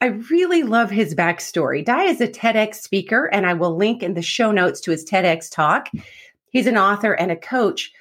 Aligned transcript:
I 0.00 0.06
really 0.30 0.62
love 0.62 0.90
his 0.90 1.14
backstory. 1.14 1.84
Dai 1.84 2.04
is 2.04 2.20
a 2.20 2.28
TEDx 2.28 2.76
speaker, 2.76 3.26
and 3.32 3.46
I 3.46 3.54
will 3.54 3.76
link 3.76 4.02
in 4.02 4.14
the 4.14 4.22
show 4.22 4.52
notes 4.52 4.80
to 4.82 4.90
his 4.90 5.04
TEDx 5.04 5.50
talk. 5.50 5.88
He's 6.50 6.66
an 6.66 6.76
author 6.76 7.14
and 7.14 7.30
a 7.30 7.36
coach, 7.36 7.92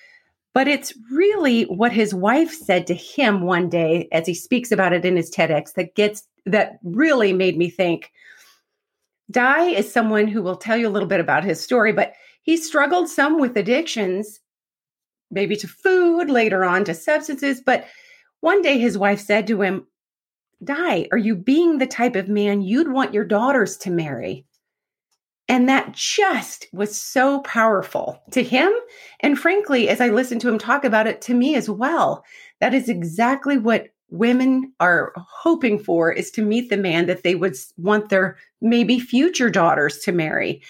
but 0.54 0.68
it's 0.68 0.94
really 1.12 1.64
what 1.64 1.94
his 1.94 2.14
wife 2.14 2.54
said 2.54 2.88
to 2.88 2.94
him 2.94 3.42
one 3.42 3.70
day 3.70 4.10
as 4.12 4.28
he 4.28 4.34
speaks 4.34 4.72
about 4.72 4.94
it 4.94 5.06
in 5.06 5.16
his 5.16 5.32
TEDx 5.32 5.74
that 5.74 5.96
gets 5.96 6.28
that 6.46 6.80
really 6.84 7.34
made 7.34 7.58
me 7.58 7.70
think. 7.70 8.12
Dai 9.32 9.64
is 9.68 9.92
someone 9.92 10.28
who 10.28 10.44
will 10.44 10.58
tell 10.58 10.78
you 10.78 10.88
a 10.88 10.92
little 10.92 11.08
bit 11.08 11.20
about 11.20 11.44
his 11.44 11.64
story, 11.64 11.92
but 11.92 12.14
he 12.44 12.58
struggled 12.58 13.10
some 13.10 13.40
with 13.40 13.58
addictions, 13.58 14.40
maybe 15.32 15.56
to 15.56 15.68
food, 15.68 16.30
later 16.30 16.64
on 16.64 16.84
to 16.84 16.94
substances. 16.94 17.62
But 17.66 17.88
one 18.42 18.62
day 18.62 18.78
his 18.78 18.98
wife 18.98 19.20
said 19.20 19.48
to 19.48 19.62
him, 19.62 19.88
Dai, 20.64 21.08
are 21.12 21.18
you 21.18 21.36
being 21.36 21.78
the 21.78 21.88
type 21.88 22.16
of 22.16 22.30
man 22.30 22.62
you'd 22.62 22.92
want 22.92 23.14
your 23.14 23.26
daughters 23.26 23.78
to 23.78 23.92
marry? 23.92 24.46
And 25.48 25.70
that 25.70 25.92
just 25.92 26.68
was 26.74 27.00
so 27.00 27.42
powerful 27.42 28.22
to 28.32 28.42
him. 28.42 28.74
And 29.20 29.38
frankly, 29.38 29.90
as 29.90 30.02
I 30.02 30.10
listened 30.10 30.42
to 30.42 30.50
him 30.50 30.58
talk 30.58 30.84
about 30.84 31.08
it 31.08 31.22
to 31.22 31.34
me 31.34 31.56
as 31.56 31.70
well, 31.70 32.24
that 32.62 32.74
is 32.74 32.90
exactly 32.90 33.58
what 33.58 33.90
women 34.10 34.74
are 34.80 35.14
hoping 35.16 35.78
for 35.78 36.12
is 36.12 36.32
to 36.32 36.42
meet 36.42 36.70
the 36.70 36.78
man 36.78 37.06
that 37.08 37.24
they 37.24 37.36
would 37.36 37.56
want 37.78 38.10
their 38.10 38.38
maybe 38.62 39.00
future 39.00 39.50
daughters 39.50 40.00
to 40.00 40.12
marry. 40.12 40.62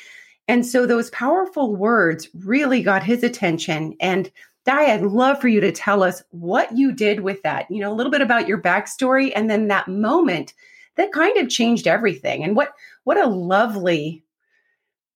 And 0.47 0.65
so 0.65 0.85
those 0.85 1.09
powerful 1.11 1.75
words 1.75 2.27
really 2.33 2.81
got 2.81 3.03
his 3.03 3.23
attention. 3.23 3.95
And 3.99 4.31
Dai, 4.65 4.93
I'd 4.93 5.03
love 5.03 5.39
for 5.39 5.47
you 5.47 5.61
to 5.61 5.71
tell 5.71 6.03
us 6.03 6.23
what 6.31 6.75
you 6.75 6.91
did 6.91 7.19
with 7.19 7.41
that, 7.43 7.69
you 7.69 7.79
know, 7.79 7.91
a 7.91 7.95
little 7.95 8.11
bit 8.11 8.21
about 8.21 8.47
your 8.47 8.59
backstory 8.59 9.31
and 9.35 9.49
then 9.49 9.67
that 9.67 9.87
moment 9.87 10.53
that 10.95 11.11
kind 11.11 11.37
of 11.37 11.49
changed 11.49 11.87
everything. 11.87 12.43
And 12.43 12.55
what 12.55 12.73
what 13.03 13.17
a 13.17 13.27
lovely 13.27 14.23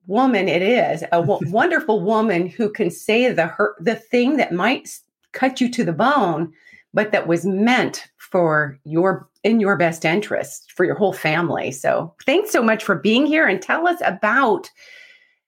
woman 0.06 0.48
it 0.48 0.62
is, 0.62 1.04
a 1.04 1.22
w- 1.22 1.40
wonderful 1.52 2.02
woman 2.02 2.48
who 2.48 2.72
can 2.72 2.92
say 2.92 3.32
the 3.32 3.48
her, 3.48 3.76
the 3.80 3.96
thing 3.96 4.38
that 4.38 4.54
might 4.54 5.00
cut 5.32 5.60
you 5.60 5.70
to 5.72 5.84
the 5.84 5.94
bone, 5.94 6.54
but 6.94 7.12
that 7.12 7.28
was 7.28 7.46
meant 7.46 8.08
for 8.18 8.78
your 8.84 9.28
in 9.44 9.60
your 9.60 9.78
best 9.78 10.06
interest 10.06 10.72
for 10.74 10.86
your 10.86 10.96
whole 10.96 11.14
family. 11.14 11.72
So, 11.72 12.14
thanks 12.26 12.52
so 12.52 12.62
much 12.62 12.84
for 12.84 12.96
being 12.96 13.26
here 13.26 13.48
and 13.48 13.62
tell 13.62 13.88
us 13.88 14.00
about 14.06 14.70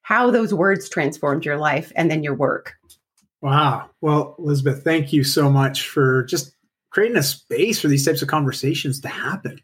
how 0.02 0.30
those 0.30 0.52
words 0.52 0.88
transformed 0.88 1.44
your 1.44 1.56
life 1.56 1.92
and 1.94 2.10
then 2.10 2.24
your 2.24 2.34
work. 2.34 2.74
Wow. 3.42 3.90
Well, 4.00 4.36
Elizabeth, 4.38 4.84
thank 4.84 5.12
you 5.12 5.24
so 5.24 5.50
much 5.50 5.88
for 5.88 6.22
just 6.24 6.54
creating 6.90 7.16
a 7.16 7.22
space 7.22 7.80
for 7.80 7.88
these 7.88 8.06
types 8.06 8.22
of 8.22 8.28
conversations 8.28 9.00
to 9.00 9.08
happen. 9.08 9.60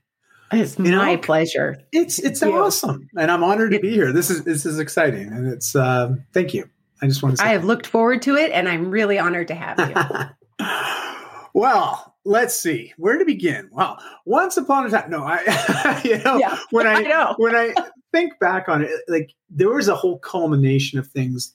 It's 0.51 0.79
you 0.79 0.97
my 0.97 1.15
know, 1.15 1.19
pleasure. 1.19 1.79
It's 1.93 2.19
it's 2.19 2.41
thank 2.41 2.55
awesome, 2.55 3.03
you. 3.03 3.21
and 3.21 3.31
I'm 3.31 3.45
honored 3.45 3.71
to 3.73 3.81
be 3.81 3.91
here. 3.91 4.13
This 4.13 4.31
is 4.31 4.45
this 4.45 4.65
is 4.65 4.79
exciting, 4.79 5.31
and 5.31 5.47
it's 5.47 5.77
uh, 5.77 6.15
thank 6.33 6.55
you. 6.55 6.69
I 7.03 7.07
just 7.07 7.23
want 7.23 7.37
to. 7.37 7.43
Say 7.43 7.51
I 7.51 7.53
have 7.53 7.65
looked 7.65 7.87
forward 7.87 8.23
to 8.23 8.35
it, 8.35 8.51
and 8.53 8.67
I'm 8.67 8.91
really 8.91 9.19
honored 9.19 9.49
to 9.49 9.55
have 9.55 9.79
you. 9.79 10.67
well, 11.55 12.17
let's 12.25 12.59
see 12.59 12.95
where 12.97 13.19
to 13.19 13.27
begin. 13.27 13.69
Well, 13.71 13.99
once 14.25 14.57
upon 14.57 14.87
a 14.87 14.91
time, 14.91 15.11
no, 15.11 15.23
I 15.23 16.01
you 16.05 16.19
know 16.23 16.39
yeah, 16.39 16.59
when 16.71 16.87
I, 16.87 16.95
I 16.95 17.03
know. 17.03 17.35
when 17.37 17.55
I 17.55 17.75
think 18.11 18.39
back 18.39 18.71
on 18.71 18.83
it, 18.83 18.91
like 19.07 19.35
there 19.51 19.69
was 19.69 19.89
a 19.89 19.95
whole 19.95 20.19
culmination 20.19 20.99
of 20.99 21.07
things 21.09 21.55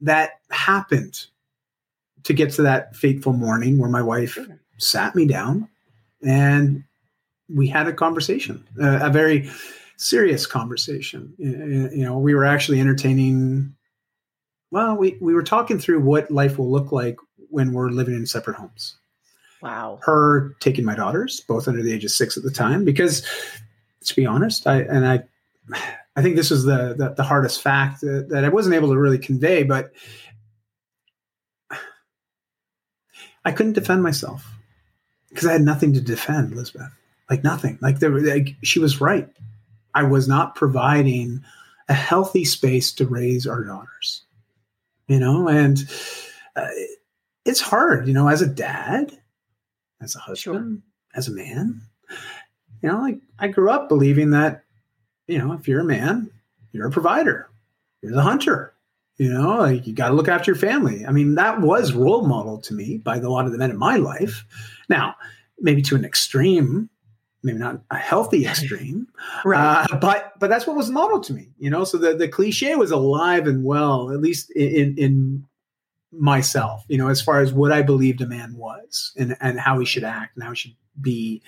that 0.00 0.30
happened 0.50 1.26
to 2.24 2.32
get 2.32 2.52
to 2.52 2.62
that 2.62 2.96
fateful 2.96 3.32
morning 3.32 3.78
where 3.78 3.90
my 3.90 4.02
wife 4.02 4.38
sat 4.78 5.14
me 5.14 5.26
down 5.26 5.68
and 6.26 6.84
we 7.48 7.68
had 7.68 7.86
a 7.86 7.92
conversation, 7.92 8.66
uh, 8.82 9.00
a 9.02 9.10
very 9.10 9.50
serious 9.96 10.46
conversation. 10.46 11.34
You 11.38 12.04
know, 12.04 12.18
we 12.18 12.34
were 12.34 12.44
actually 12.44 12.80
entertaining. 12.80 13.74
Well, 14.70 14.96
we 14.96 15.16
we 15.20 15.34
were 15.34 15.42
talking 15.42 15.78
through 15.78 16.00
what 16.00 16.30
life 16.30 16.58
will 16.58 16.70
look 16.70 16.90
like 16.90 17.16
when 17.50 17.72
we're 17.72 17.90
living 17.90 18.14
in 18.14 18.26
separate 18.26 18.56
homes. 18.56 18.96
Wow. 19.62 20.00
Her 20.02 20.56
taking 20.60 20.84
my 20.84 20.94
daughters, 20.94 21.40
both 21.40 21.68
under 21.68 21.82
the 21.82 21.92
age 21.92 22.04
of 22.04 22.10
six 22.10 22.36
at 22.36 22.42
the 22.42 22.50
time, 22.50 22.84
because 22.84 23.22
to 24.04 24.16
be 24.16 24.26
honest, 24.26 24.66
I 24.66 24.80
and 24.80 25.06
I, 25.06 25.22
I 26.16 26.22
think 26.22 26.36
this 26.36 26.50
was 26.50 26.64
the 26.64 26.94
the, 26.96 27.14
the 27.16 27.22
hardest 27.22 27.62
fact 27.62 28.00
that, 28.00 28.28
that 28.30 28.44
I 28.44 28.48
wasn't 28.48 28.74
able 28.74 28.88
to 28.88 28.98
really 28.98 29.18
convey, 29.18 29.62
but 29.62 29.92
I 33.44 33.52
couldn't 33.52 33.74
defend 33.74 34.02
myself 34.02 34.46
because 35.28 35.46
I 35.46 35.52
had 35.52 35.62
nothing 35.62 35.92
to 35.94 36.00
defend, 36.00 36.52
Elizabeth. 36.52 36.92
Like 37.28 37.44
nothing. 37.44 37.78
Like 37.80 37.98
there, 37.98 38.10
like 38.10 38.56
she 38.62 38.78
was 38.78 39.00
right. 39.00 39.28
I 39.94 40.02
was 40.02 40.28
not 40.28 40.54
providing 40.54 41.42
a 41.88 41.94
healthy 41.94 42.44
space 42.44 42.92
to 42.94 43.06
raise 43.06 43.46
our 43.46 43.64
daughters. 43.64 44.22
You 45.08 45.18
know, 45.18 45.48
and 45.48 45.78
uh, 46.56 46.68
it's 47.44 47.60
hard. 47.60 48.06
You 48.06 48.14
know, 48.14 48.28
as 48.28 48.42
a 48.42 48.46
dad, 48.46 49.18
as 50.00 50.14
a 50.14 50.20
husband, 50.20 50.82
sure. 50.82 51.18
as 51.18 51.28
a 51.28 51.32
man. 51.32 51.82
You 52.82 52.90
know, 52.90 53.00
like 53.00 53.18
I 53.38 53.48
grew 53.48 53.70
up 53.70 53.88
believing 53.88 54.30
that, 54.30 54.64
you 55.26 55.38
know, 55.38 55.52
if 55.52 55.66
you're 55.66 55.80
a 55.80 55.84
man, 55.84 56.30
you're 56.72 56.88
a 56.88 56.92
provider, 56.92 57.48
you're 58.02 58.12
the 58.12 58.22
hunter, 58.22 58.73
you 59.16 59.32
know, 59.32 59.58
like 59.58 59.86
you 59.86 59.92
got 59.92 60.08
to 60.08 60.14
look 60.14 60.28
after 60.28 60.50
your 60.50 60.60
family. 60.60 61.06
I 61.06 61.12
mean, 61.12 61.36
that 61.36 61.60
was 61.60 61.92
role 61.92 62.26
model 62.26 62.58
to 62.62 62.74
me 62.74 62.98
by 62.98 63.16
a 63.16 63.28
lot 63.28 63.46
of 63.46 63.52
the 63.52 63.58
men 63.58 63.70
in 63.70 63.78
my 63.78 63.96
life. 63.96 64.44
Now, 64.88 65.14
maybe 65.60 65.82
to 65.82 65.94
an 65.94 66.04
extreme, 66.04 66.90
maybe 67.42 67.58
not 67.58 67.80
a 67.90 67.96
healthy 67.96 68.46
extreme, 68.46 69.06
right? 69.44 69.86
Uh, 69.90 69.98
but 69.98 70.32
but 70.40 70.50
that's 70.50 70.66
what 70.66 70.76
was 70.76 70.90
modeled 70.90 71.24
to 71.24 71.32
me. 71.32 71.50
You 71.58 71.70
know, 71.70 71.84
so 71.84 71.96
the 71.96 72.14
the 72.14 72.28
cliche 72.28 72.74
was 72.74 72.90
alive 72.90 73.46
and 73.46 73.64
well, 73.64 74.10
at 74.10 74.20
least 74.20 74.50
in 74.50 74.96
in 74.98 75.44
myself. 76.10 76.84
You 76.88 76.98
know, 76.98 77.08
as 77.08 77.22
far 77.22 77.40
as 77.40 77.52
what 77.52 77.70
I 77.70 77.82
believed 77.82 78.20
a 78.20 78.26
man 78.26 78.56
was 78.56 79.12
and 79.16 79.36
and 79.40 79.60
how 79.60 79.78
he 79.78 79.86
should 79.86 80.04
act 80.04 80.36
and 80.36 80.42
how 80.42 80.50
he 80.50 80.56
should 80.56 80.76
be. 81.00 81.40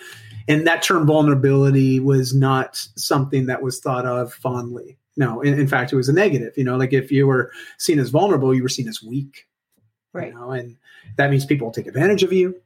And 0.49 0.67
that 0.69 0.83
term 0.83 1.07
vulnerability 1.07 1.99
was 1.99 2.33
not 2.33 2.77
something 2.97 3.47
that 3.47 3.63
was 3.63 3.81
thought 3.81 4.07
of 4.07 4.33
fondly 4.33 4.99
no, 5.17 5.41
in, 5.41 5.59
in, 5.59 5.67
fact, 5.67 5.93
it 5.93 5.97
was 5.97 6.09
a 6.09 6.13
negative. 6.13 6.53
You 6.57 6.65
know, 6.65 6.77
like 6.77 6.93
if 6.93 7.11
you 7.11 7.27
were 7.27 7.51
seen 7.79 7.99
as 7.99 8.11
vulnerable, 8.11 8.55
you 8.55 8.63
were 8.63 8.69
seen 8.69 8.89
as 8.89 9.03
weak. 9.03 9.47
Right. 10.13 10.29
You 10.29 10.35
know, 10.35 10.51
and 10.51 10.77
that 11.17 11.31
means 11.31 11.45
people 11.45 11.67
will 11.67 11.75
take 11.75 11.87
advantage 11.87 12.23
of 12.23 12.33
you. 12.33 12.61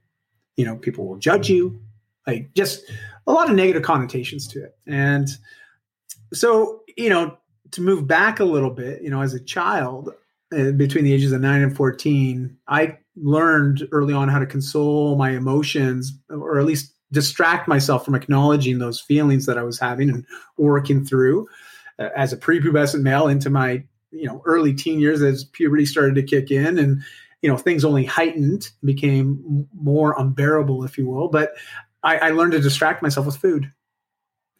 You 0.56 0.64
know, 0.64 0.76
people 0.76 1.06
will 1.06 1.16
judge 1.16 1.48
you. 1.48 1.80
Like 2.26 2.52
just 2.54 2.82
a 3.26 3.32
lot 3.32 3.48
of 3.48 3.56
negative 3.56 3.82
connotations 3.82 4.46
to 4.48 4.64
it. 4.64 4.76
And 4.86 5.28
so, 6.32 6.82
you 6.96 7.08
know, 7.08 7.36
to 7.72 7.80
move 7.80 8.06
back 8.06 8.40
a 8.40 8.44
little 8.44 8.70
bit, 8.70 9.02
you 9.02 9.10
know, 9.10 9.22
as 9.22 9.34
a 9.34 9.40
child 9.40 10.12
uh, 10.56 10.72
between 10.72 11.04
the 11.04 11.12
ages 11.12 11.32
of 11.32 11.40
nine 11.40 11.62
and 11.62 11.76
14, 11.76 12.56
I 12.68 12.98
learned 13.16 13.88
early 13.92 14.14
on 14.14 14.28
how 14.28 14.38
to 14.38 14.46
console 14.46 15.16
my 15.16 15.30
emotions 15.30 16.12
or 16.28 16.58
at 16.58 16.66
least 16.66 16.94
distract 17.12 17.68
myself 17.68 18.04
from 18.04 18.14
acknowledging 18.14 18.78
those 18.78 19.00
feelings 19.00 19.46
that 19.46 19.58
I 19.58 19.62
was 19.62 19.78
having 19.78 20.10
and 20.10 20.24
working 20.56 21.04
through 21.04 21.48
as 22.16 22.32
a 22.32 22.36
prepubescent 22.36 23.02
male 23.02 23.28
into 23.28 23.50
my 23.50 23.82
you 24.10 24.26
know 24.26 24.42
early 24.44 24.74
teen 24.74 25.00
years 25.00 25.22
as 25.22 25.44
puberty 25.44 25.86
started 25.86 26.14
to 26.14 26.22
kick 26.22 26.50
in 26.50 26.78
and 26.78 27.02
you 27.42 27.50
know 27.50 27.56
things 27.56 27.84
only 27.84 28.04
heightened 28.04 28.70
became 28.84 29.68
more 29.74 30.14
unbearable 30.18 30.84
if 30.84 30.98
you 30.98 31.06
will. 31.06 31.28
But 31.28 31.52
i, 32.02 32.16
I 32.16 32.30
learned 32.30 32.52
to 32.52 32.60
distract 32.60 33.02
myself 33.02 33.26
with 33.26 33.36
food 33.36 33.70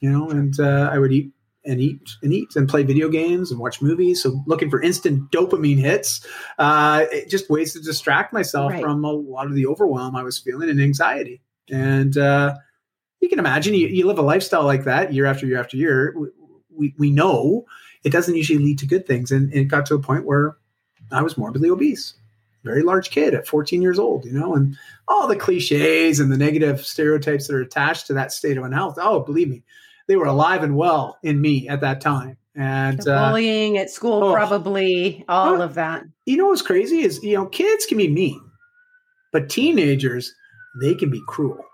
you 0.00 0.10
know 0.10 0.28
and 0.30 0.58
uh, 0.60 0.90
i 0.92 0.98
would 0.98 1.12
eat 1.12 1.32
and 1.64 1.80
eat 1.80 2.00
and 2.22 2.32
eat 2.32 2.56
and 2.56 2.68
play 2.68 2.82
video 2.82 3.08
games 3.08 3.50
and 3.50 3.60
watch 3.60 3.82
movies. 3.82 4.22
So 4.22 4.42
looking 4.46 4.70
for 4.70 4.80
instant 4.80 5.30
dopamine 5.30 5.78
hits 5.78 6.26
uh, 6.58 7.04
just 7.28 7.50
ways 7.50 7.74
to 7.74 7.80
distract 7.80 8.32
myself 8.32 8.72
right. 8.72 8.82
from 8.82 9.04
a 9.04 9.12
lot 9.12 9.46
of 9.46 9.54
the 9.54 9.66
overwhelm 9.66 10.16
i 10.16 10.22
was 10.22 10.38
feeling 10.38 10.70
and 10.70 10.80
anxiety. 10.80 11.42
And 11.70 12.16
uh, 12.16 12.56
you 13.20 13.28
can 13.28 13.38
imagine 13.38 13.74
you, 13.74 13.86
you 13.86 14.06
live 14.06 14.18
a 14.18 14.22
lifestyle 14.22 14.64
like 14.64 14.84
that 14.84 15.12
year 15.12 15.26
after 15.26 15.46
year 15.46 15.60
after 15.60 15.76
year 15.76 16.14
we, 16.80 16.94
we 16.98 17.10
know 17.10 17.66
it 18.02 18.10
doesn't 18.10 18.34
usually 18.34 18.58
lead 18.58 18.78
to 18.80 18.86
good 18.86 19.06
things. 19.06 19.30
And, 19.30 19.52
and 19.52 19.62
it 19.62 19.64
got 19.64 19.86
to 19.86 19.94
a 19.94 20.00
point 20.00 20.24
where 20.24 20.56
I 21.12 21.22
was 21.22 21.36
morbidly 21.36 21.70
obese, 21.70 22.14
very 22.64 22.82
large 22.82 23.10
kid 23.10 23.34
at 23.34 23.46
14 23.46 23.82
years 23.82 23.98
old, 23.98 24.24
you 24.24 24.32
know, 24.32 24.54
and 24.54 24.76
all 25.06 25.28
the 25.28 25.36
cliches 25.36 26.18
and 26.18 26.32
the 26.32 26.36
negative 26.36 26.84
stereotypes 26.84 27.46
that 27.46 27.54
are 27.54 27.60
attached 27.60 28.06
to 28.06 28.14
that 28.14 28.32
state 28.32 28.56
of 28.56 28.64
unhealth. 28.64 28.98
Oh, 29.00 29.20
believe 29.20 29.48
me, 29.48 29.62
they 30.08 30.16
were 30.16 30.26
alive 30.26 30.62
and 30.62 30.76
well 30.76 31.18
in 31.22 31.40
me 31.40 31.68
at 31.68 31.82
that 31.82 32.00
time. 32.00 32.36
And 32.56 32.98
the 33.00 33.14
uh, 33.14 33.28
bullying 33.28 33.78
at 33.78 33.90
school, 33.90 34.24
oh. 34.24 34.34
probably 34.34 35.24
all 35.28 35.62
of 35.62 35.74
that. 35.74 36.02
you 36.26 36.36
know 36.36 36.46
what's 36.46 36.62
crazy 36.62 37.02
is 37.02 37.22
you 37.22 37.34
know 37.34 37.46
kids 37.46 37.86
can 37.86 37.96
be 37.96 38.08
mean, 38.08 38.40
but 39.32 39.48
teenagers 39.48 40.34
they 40.82 40.94
can 40.94 41.10
be 41.10 41.22
cruel. 41.28 41.64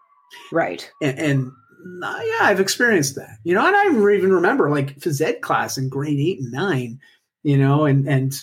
Right. 0.52 0.90
and, 1.02 1.18
and 1.18 1.52
uh, 2.02 2.20
yeah, 2.22 2.46
I've 2.46 2.60
experienced 2.60 3.16
that. 3.16 3.38
You 3.44 3.54
know, 3.54 3.66
and 3.66 3.76
I 3.76 3.86
even 3.86 4.32
remember 4.32 4.70
like 4.70 4.98
phys 4.98 5.20
ed 5.20 5.40
class 5.40 5.78
in 5.78 5.88
grade 5.88 6.18
eight 6.18 6.40
and 6.40 6.52
nine. 6.52 7.00
You 7.42 7.56
know, 7.56 7.84
and 7.84 8.08
and 8.08 8.34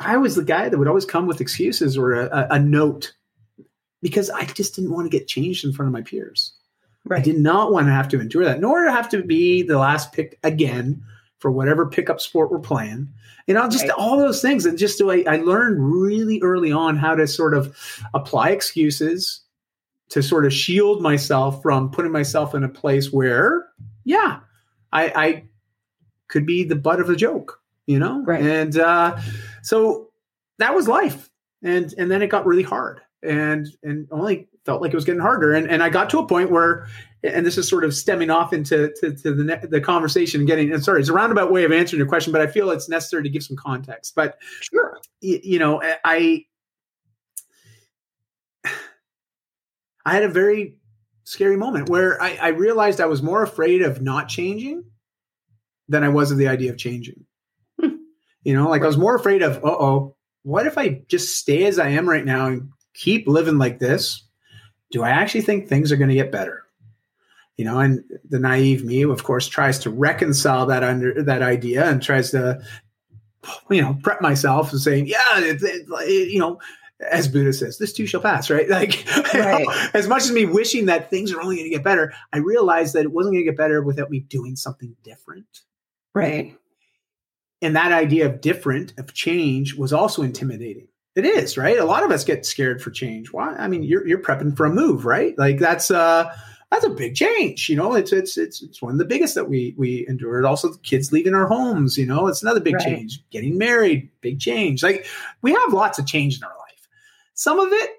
I 0.00 0.16
was 0.16 0.36
the 0.36 0.44
guy 0.44 0.68
that 0.68 0.78
would 0.78 0.88
always 0.88 1.04
come 1.04 1.26
with 1.26 1.40
excuses 1.40 1.96
or 1.96 2.12
a, 2.12 2.46
a, 2.50 2.58
note 2.58 3.14
because 4.02 4.28
I 4.30 4.44
just 4.44 4.74
didn't 4.74 4.92
want 4.92 5.10
to 5.10 5.18
get 5.18 5.26
changed 5.26 5.64
in 5.64 5.72
front 5.72 5.88
of 5.88 5.92
my 5.92 6.02
peers. 6.02 6.52
I 7.10 7.20
did 7.20 7.38
not 7.38 7.72
want 7.72 7.86
to 7.86 7.92
have 7.92 8.08
to 8.08 8.20
endure 8.20 8.44
that, 8.44 8.60
nor 8.60 8.84
have 8.88 9.08
to 9.10 9.22
be 9.22 9.62
the 9.62 9.78
last 9.78 10.12
pick 10.12 10.38
again 10.42 11.02
for 11.38 11.50
whatever 11.50 11.86
pickup 11.86 12.20
sport 12.20 12.50
we're 12.50 12.58
playing. 12.58 13.08
You 13.46 13.54
know, 13.54 13.68
just 13.68 13.84
Right. 13.84 13.92
all 13.92 14.18
those 14.18 14.42
things. 14.42 14.66
And 14.66 14.76
just 14.76 14.98
so 14.98 15.10
I, 15.10 15.24
I 15.28 15.36
learned 15.36 15.78
really 15.80 16.40
early 16.42 16.72
on 16.72 16.96
how 16.96 17.14
to 17.14 17.26
sort 17.26 17.54
of 17.54 17.76
apply 18.12 18.50
excuses 18.50 19.40
to 20.10 20.22
sort 20.22 20.46
of 20.46 20.52
shield 20.52 21.02
myself 21.02 21.62
from 21.62 21.90
putting 21.90 22.12
myself 22.12 22.54
in 22.54 22.64
a 22.64 22.68
place 22.68 23.12
where, 23.12 23.68
yeah, 24.04 24.40
I, 24.92 25.12
I 25.16 25.44
could 26.28 26.46
be 26.46 26.64
the 26.64 26.76
butt 26.76 27.00
of 27.00 27.10
a 27.10 27.16
joke, 27.16 27.60
you 27.86 27.98
know? 27.98 28.22
Right. 28.24 28.42
And 28.42 28.78
uh, 28.78 29.18
so 29.62 30.10
that 30.58 30.74
was 30.74 30.88
life. 30.88 31.30
And 31.62 31.92
and 31.98 32.10
then 32.10 32.22
it 32.22 32.28
got 32.28 32.46
really 32.46 32.62
hard 32.62 33.00
and 33.22 33.66
and 33.82 34.06
only 34.12 34.46
felt 34.64 34.82
like 34.82 34.92
it 34.92 34.94
was 34.96 35.04
getting 35.04 35.20
harder. 35.20 35.52
And 35.54 35.68
and 35.68 35.82
I 35.82 35.88
got 35.88 36.10
to 36.10 36.18
a 36.18 36.26
point 36.26 36.50
where 36.50 36.86
and 37.24 37.44
this 37.44 37.58
is 37.58 37.68
sort 37.68 37.82
of 37.82 37.94
stemming 37.94 38.30
off 38.30 38.52
into 38.52 38.92
to, 39.00 39.12
to 39.16 39.34
the 39.34 39.42
ne- 39.42 39.66
the 39.68 39.80
conversation 39.80 40.40
and 40.42 40.46
getting 40.46 40.72
and 40.72 40.84
sorry, 40.84 41.00
it's 41.00 41.08
a 41.08 41.12
roundabout 41.12 41.50
way 41.50 41.64
of 41.64 41.72
answering 41.72 41.98
your 41.98 42.06
question, 42.06 42.32
but 42.32 42.40
I 42.42 42.46
feel 42.46 42.70
it's 42.70 42.88
necessary 42.88 43.22
to 43.24 43.28
give 43.28 43.42
some 43.42 43.56
context. 43.56 44.14
But 44.14 44.38
Sure. 44.60 44.98
you 45.20 45.58
know, 45.58 45.82
I 46.04 46.44
I 50.06 50.14
had 50.14 50.22
a 50.22 50.28
very 50.28 50.76
scary 51.24 51.56
moment 51.56 51.88
where 51.90 52.22
I, 52.22 52.38
I 52.40 52.48
realized 52.48 53.00
I 53.00 53.06
was 53.06 53.22
more 53.22 53.42
afraid 53.42 53.82
of 53.82 54.00
not 54.00 54.28
changing 54.28 54.84
than 55.88 56.04
I 56.04 56.08
was 56.08 56.30
of 56.30 56.38
the 56.38 56.48
idea 56.48 56.70
of 56.70 56.78
changing. 56.78 57.24
Hmm. 57.80 57.96
You 58.44 58.54
know, 58.54 58.68
like 58.68 58.82
I 58.82 58.86
was 58.86 58.96
more 58.96 59.16
afraid 59.16 59.42
of, 59.42 59.56
uh 59.64 59.68
oh, 59.68 60.16
what 60.44 60.66
if 60.66 60.78
I 60.78 61.02
just 61.08 61.36
stay 61.36 61.66
as 61.66 61.80
I 61.80 61.88
am 61.88 62.08
right 62.08 62.24
now 62.24 62.46
and 62.46 62.70
keep 62.94 63.26
living 63.26 63.58
like 63.58 63.80
this? 63.80 64.22
Do 64.92 65.02
I 65.02 65.10
actually 65.10 65.40
think 65.42 65.66
things 65.66 65.90
are 65.90 65.96
going 65.96 66.10
to 66.10 66.14
get 66.14 66.30
better? 66.30 66.62
You 67.56 67.64
know, 67.64 67.80
and 67.80 68.04
the 68.28 68.38
naive 68.38 68.84
me, 68.84 69.02
of 69.02 69.24
course, 69.24 69.48
tries 69.48 69.80
to 69.80 69.90
reconcile 69.90 70.66
that 70.66 70.84
under 70.84 71.22
that 71.24 71.42
idea 71.42 71.90
and 71.90 72.00
tries 72.00 72.30
to, 72.30 72.60
you 73.70 73.82
know, 73.82 73.98
prep 74.04 74.20
myself 74.20 74.70
and 74.70 74.80
saying, 74.80 75.06
yeah, 75.08 75.38
it, 75.38 75.60
it, 75.62 75.86
it- 75.90 76.30
you 76.30 76.38
know, 76.38 76.60
as 77.00 77.28
Buddha 77.28 77.52
says, 77.52 77.78
this 77.78 77.92
too 77.92 78.06
shall 78.06 78.20
pass, 78.20 78.48
right? 78.50 78.68
Like, 78.70 79.04
you 79.34 79.40
know, 79.40 79.72
as 79.94 80.08
much 80.08 80.22
as 80.24 80.32
me 80.32 80.44
wishing 80.46 80.86
that 80.86 81.10
things 81.10 81.32
are 81.32 81.40
only 81.40 81.56
going 81.56 81.70
to 81.70 81.74
get 81.76 81.84
better, 81.84 82.12
I 82.32 82.38
realized 82.38 82.94
that 82.94 83.04
it 83.04 83.12
wasn't 83.12 83.34
going 83.34 83.44
to 83.44 83.50
get 83.50 83.56
better 83.58 83.82
without 83.82 84.10
me 84.10 84.20
doing 84.20 84.56
something 84.56 84.96
different. 85.02 85.46
Right. 86.14 86.56
And 87.62 87.76
that 87.76 87.92
idea 87.92 88.26
of 88.26 88.40
different, 88.40 88.94
of 88.98 89.12
change, 89.14 89.74
was 89.74 89.92
also 89.92 90.22
intimidating. 90.22 90.88
It 91.14 91.24
is, 91.24 91.56
right? 91.56 91.78
A 91.78 91.84
lot 91.84 92.02
of 92.04 92.10
us 92.10 92.24
get 92.24 92.44
scared 92.44 92.82
for 92.82 92.90
change. 92.90 93.32
Why? 93.32 93.54
I 93.54 93.68
mean, 93.68 93.82
you're 93.82 94.06
you're 94.06 94.20
prepping 94.20 94.54
for 94.54 94.66
a 94.66 94.70
move, 94.70 95.06
right? 95.06 95.36
Like 95.38 95.58
that's 95.58 95.90
uh 95.90 96.30
that's 96.70 96.84
a 96.84 96.90
big 96.90 97.14
change. 97.14 97.70
You 97.70 97.76
know, 97.76 97.94
it's 97.94 98.12
it's 98.12 98.36
it's 98.36 98.62
it's 98.62 98.82
one 98.82 98.92
of 98.92 98.98
the 98.98 99.06
biggest 99.06 99.34
that 99.34 99.48
we 99.48 99.74
we 99.78 100.04
endured. 100.08 100.44
Also, 100.44 100.68
the 100.72 100.78
kids 100.80 101.12
leaving 101.12 101.34
our 101.34 101.46
homes. 101.46 101.96
You 101.96 102.04
know, 102.04 102.26
it's 102.26 102.42
another 102.42 102.60
big 102.60 102.74
Right. 102.74 102.84
change. 102.84 103.22
Getting 103.30 103.56
married, 103.56 104.10
big 104.20 104.40
change. 104.40 104.82
Like 104.82 105.06
we 105.40 105.52
have 105.54 105.72
lots 105.72 105.98
of 105.98 106.06
change 106.06 106.36
in 106.36 106.44
our 106.44 106.50
life. 106.50 106.65
Some 107.36 107.60
of 107.60 107.68
it 107.70 107.90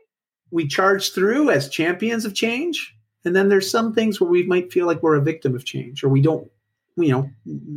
we 0.52 0.68
charge 0.68 1.14
through 1.14 1.50
as 1.52 1.70
champions 1.70 2.26
of 2.26 2.34
change, 2.34 2.94
and 3.24 3.36
then 3.36 3.50
there's 3.50 3.70
some 3.72 3.94
things 3.94 4.20
where 4.20 4.30
we 4.30 4.44
might 4.44 4.74
feel 4.74 4.86
like 4.86 5.02
we're 5.02 5.16
a 5.16 5.22
victim 5.22 5.56
of 5.56 5.64
change, 5.64 6.04
or 6.04 6.10
we 6.10 6.22
don't. 6.22 6.52
You 7.00 7.12
know, 7.12 7.30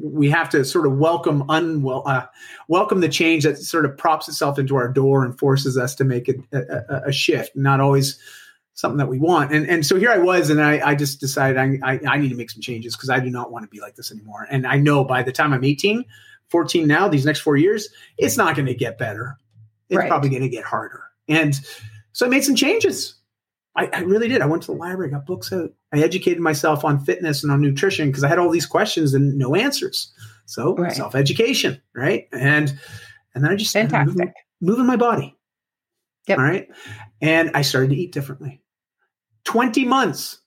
we 0.03 0.31
have 0.31 0.49
to 0.51 0.65
sort 0.65 0.87
of 0.87 0.97
welcome 0.97 1.45
uh, 1.51 2.23
welcome 2.69 3.01
the 3.01 3.09
change 3.09 3.45
that 3.45 3.59
sort 3.59 3.85
of 3.85 3.99
props 3.99 4.29
itself 4.29 4.59
into 4.59 4.77
our 4.77 4.89
door 4.89 5.27
and 5.27 5.39
forces 5.39 5.77
us 5.77 5.95
to 5.97 6.05
make 6.05 6.29
a, 6.31 6.35
a, 6.53 7.09
a 7.09 7.13
shift. 7.13 7.55
Not 7.55 7.81
always 7.81 8.19
something 8.73 8.97
that 8.97 9.09
we 9.09 9.19
want. 9.19 9.53
And 9.53 9.69
and 9.69 9.85
so 9.85 9.97
here 9.97 10.11
I 10.11 10.17
was, 10.17 10.49
and 10.49 10.63
I, 10.63 10.81
I 10.81 10.95
just 10.95 11.21
decided 11.21 11.59
I, 11.59 11.79
I, 11.85 12.01
I 12.07 12.17
need 12.19 12.31
to 12.31 12.35
make 12.35 12.51
some 12.51 12.63
changes 12.63 12.97
because 12.97 13.11
I 13.11 13.21
do 13.21 13.29
not 13.29 13.53
want 13.53 13.65
to 13.65 13.69
be 13.69 13.81
like 13.81 13.95
this 13.97 14.11
anymore. 14.11 14.47
And 14.51 14.67
I 14.67 14.79
know 14.79 15.05
by 15.05 15.23
the 15.23 15.33
time 15.33 15.53
I'm 15.53 15.65
18, 15.65 16.03
14 16.49 16.87
now, 16.87 17.07
these 17.07 17.27
next 17.27 17.41
four 17.41 17.59
years, 17.59 17.91
it's 18.17 18.39
not 18.39 18.57
going 18.57 18.67
to 18.67 18.75
get 18.75 18.97
better. 18.97 19.37
It's 19.91 19.99
Right. 19.99 20.09
probably 20.09 20.31
going 20.31 20.43
to 20.43 20.49
get 20.49 20.65
harder. 20.65 21.10
And 21.31 21.55
so 22.13 22.27
I 22.27 22.29
made 22.29 22.45
some 22.45 22.57
changes. 22.57 23.15
I, 23.77 23.89
I 23.93 24.01
really 24.01 24.27
did. 24.29 24.43
I 24.43 24.47
went 24.47 24.63
to 24.65 24.73
the 24.73 24.79
library, 24.79 25.11
got 25.13 25.27
books 25.27 25.53
out. 25.53 25.71
I 25.93 26.01
educated 26.01 26.41
myself 26.41 26.85
on 26.85 26.99
fitness 27.05 27.43
and 27.43 27.53
on 27.53 27.61
nutrition 27.61 28.09
because 28.09 28.25
I 28.25 28.29
had 28.29 28.39
all 28.39 28.51
these 28.51 28.67
questions 28.67 29.15
and 29.15 29.39
no 29.39 29.55
answers. 29.55 30.13
So 30.47 30.75
Right. 30.75 30.93
self 30.93 31.15
education, 31.15 31.81
right? 31.95 32.27
And 32.33 32.77
and 33.35 33.45
then 33.45 33.53
I 33.53 33.57
just 33.57 33.71
started 33.71 33.91
Fantastic. 33.93 34.19
moving, 34.19 34.33
moving 34.61 34.87
my 34.87 34.97
body. 34.97 35.37
Yep. 36.27 36.39
All 36.39 36.45
right. 36.45 36.69
And 37.23 37.53
I 37.55 37.63
started 37.63 37.91
to 37.91 37.97
eat 37.97 38.13
differently. 38.13 38.61
20 39.45 39.85
months. 39.85 40.41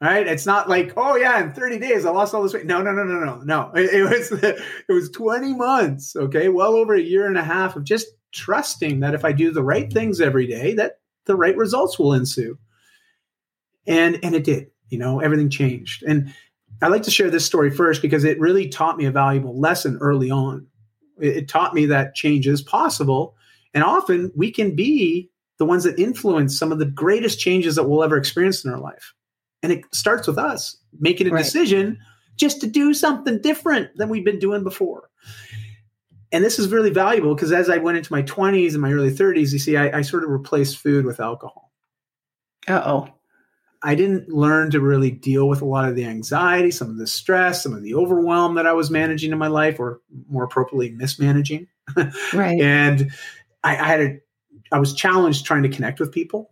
Right. 0.00 0.28
It's 0.28 0.46
not 0.46 0.68
like, 0.68 0.92
oh 0.96 1.16
yeah, 1.16 1.42
in 1.42 1.52
30 1.52 1.80
days 1.80 2.06
I 2.06 2.10
lost 2.10 2.32
all 2.32 2.42
this 2.42 2.54
weight. 2.54 2.66
No, 2.66 2.80
no, 2.80 2.92
no, 2.92 3.02
no, 3.02 3.18
no, 3.18 3.38
no. 3.38 3.72
It, 3.74 3.90
it 3.92 4.02
was 4.04 4.30
it 4.32 4.92
was 4.92 5.10
20 5.10 5.54
months. 5.54 6.14
Okay. 6.14 6.48
Well 6.48 6.74
over 6.74 6.94
a 6.94 7.00
year 7.00 7.26
and 7.26 7.36
a 7.36 7.42
half 7.42 7.74
of 7.74 7.84
just 7.84 8.06
trusting 8.32 9.00
that 9.00 9.14
if 9.14 9.24
I 9.24 9.32
do 9.32 9.50
the 9.50 9.62
right 9.62 9.92
things 9.92 10.20
every 10.20 10.46
day, 10.46 10.74
that 10.74 11.00
the 11.24 11.34
right 11.34 11.56
results 11.56 11.98
will 11.98 12.12
ensue. 12.12 12.58
And 13.86 14.18
and 14.22 14.34
it 14.34 14.44
did. 14.44 14.70
You 14.88 14.98
know, 14.98 15.20
everything 15.20 15.50
changed. 15.50 16.04
And 16.04 16.32
I 16.80 16.88
like 16.88 17.02
to 17.02 17.10
share 17.10 17.30
this 17.30 17.44
story 17.44 17.70
first 17.70 18.00
because 18.00 18.22
it 18.22 18.38
really 18.38 18.68
taught 18.68 18.98
me 18.98 19.04
a 19.04 19.10
valuable 19.10 19.58
lesson 19.58 19.98
early 20.00 20.30
on. 20.30 20.68
It, 21.20 21.36
it 21.38 21.48
taught 21.48 21.74
me 21.74 21.86
that 21.86 22.14
change 22.14 22.46
is 22.46 22.62
possible. 22.62 23.34
And 23.74 23.82
often 23.82 24.30
we 24.36 24.52
can 24.52 24.76
be 24.76 25.28
the 25.58 25.64
ones 25.64 25.84
that 25.84 25.98
influence 25.98 26.56
some 26.56 26.70
of 26.70 26.78
the 26.78 26.86
greatest 26.86 27.40
changes 27.40 27.74
that 27.74 27.88
we'll 27.88 28.04
ever 28.04 28.16
experience 28.16 28.64
in 28.64 28.70
our 28.70 28.78
life. 28.78 29.12
And 29.62 29.72
it 29.72 29.84
starts 29.92 30.26
with 30.26 30.38
us 30.38 30.76
making 31.00 31.28
a 31.28 31.30
Right. 31.30 31.44
decision 31.44 31.98
just 32.36 32.60
to 32.60 32.66
do 32.66 32.94
something 32.94 33.40
different 33.42 33.90
than 33.96 34.08
we've 34.08 34.24
been 34.24 34.38
doing 34.38 34.62
before. 34.62 35.10
And 36.30 36.44
this 36.44 36.58
is 36.58 36.68
really 36.68 36.90
valuable 36.90 37.34
because 37.34 37.52
as 37.52 37.70
I 37.70 37.78
went 37.78 37.98
into 37.98 38.12
my 38.12 38.22
20s 38.22 38.72
and 38.72 38.82
my 38.82 38.92
early 38.92 39.10
30s, 39.10 39.52
you 39.52 39.58
see, 39.58 39.76
I, 39.76 39.98
I 39.98 40.02
sort 40.02 40.24
of 40.24 40.30
replaced 40.30 40.76
food 40.78 41.04
with 41.06 41.20
alcohol. 41.20 41.72
Uh 42.68 42.82
oh. 42.84 43.08
I 43.82 43.94
didn't 43.94 44.28
learn 44.28 44.70
to 44.72 44.80
really 44.80 45.10
deal 45.12 45.48
with 45.48 45.62
a 45.62 45.64
lot 45.64 45.88
of 45.88 45.94
the 45.94 46.04
anxiety, 46.04 46.70
some 46.72 46.90
of 46.90 46.98
the 46.98 47.06
stress, 47.06 47.62
some 47.62 47.72
of 47.72 47.82
the 47.82 47.94
overwhelm 47.94 48.56
that 48.56 48.66
I 48.66 48.72
was 48.72 48.90
managing 48.90 49.30
in 49.30 49.38
my 49.38 49.46
life, 49.46 49.78
or 49.78 50.00
more 50.28 50.44
appropriately, 50.44 50.90
mismanaging. 50.90 51.66
Right. 52.34 52.60
And 52.60 53.10
I, 53.64 53.76
I 53.76 53.86
had 53.86 54.00
a, 54.00 54.18
I 54.72 54.78
was 54.78 54.92
challenged 54.94 55.46
trying 55.46 55.62
to 55.62 55.68
connect 55.68 56.00
with 56.00 56.12
people. 56.12 56.50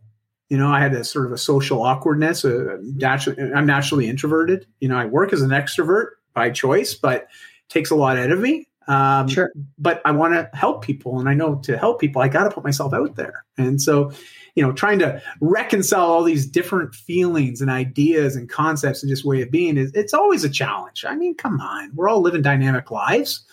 You 0.49 0.57
know, 0.57 0.69
I 0.69 0.81
had 0.81 0.95
a 0.95 1.05
sort 1.05 1.27
of 1.27 1.33
a 1.33 1.39
social 1.39 1.83
awkwardness. 1.83 2.45
Uh, 2.45 2.77
naturally, 2.81 3.53
I'm 3.53 3.67
naturally 3.67 4.09
introverted. 4.09 4.67
You 4.81 4.89
know, 4.89 4.97
I 4.97 5.07
work 5.07 5.33
as 5.33 5.43
an 5.43 5.51
extrovert 5.51 6.11
by 6.35 6.51
choice, 6.51 6.95
but 6.95 7.23
it 7.23 7.29
takes 7.69 7.91
a 7.91 7.97
lot 7.97 8.17
out 8.17 8.31
of 8.31 8.39
me. 8.39 8.69
Um, 8.89 9.27
Sure. 9.27 9.51
but 9.79 10.01
I 10.05 10.13
want 10.13 10.35
to 10.35 10.49
help 10.57 10.85
people. 10.85 11.19
And 11.19 11.29
I 11.29 11.35
know 11.35 11.57
to 11.65 11.77
help 11.77 12.01
people, 12.01 12.23
I 12.23 12.29
got 12.29 12.45
to 12.45 12.51
put 12.51 12.63
myself 12.63 12.95
out 12.95 13.17
there. 13.17 13.45
And 13.59 13.83
so, 13.83 14.13
you 14.55 14.63
know, 14.63 14.73
trying 14.73 15.01
to 15.01 15.21
reconcile 15.41 16.07
all 16.07 16.23
these 16.23 16.47
different 16.47 16.95
feelings 16.95 17.61
and 17.61 17.69
ideas 17.69 18.37
and 18.37 18.49
concepts 18.49 19.03
and 19.03 19.11
just 19.11 19.25
way 19.25 19.43
of 19.43 19.51
being 19.51 19.77
is 19.77 19.91
it's 19.95 20.15
always 20.15 20.45
a 20.45 20.49
challenge. 20.49 21.05
I 21.05 21.17
mean, 21.17 21.35
come 21.35 21.61
on, 21.61 21.91
we're 21.97 22.09
all 22.09 22.21
living 22.21 22.43
dynamic 22.43 22.93
lives. 22.93 23.45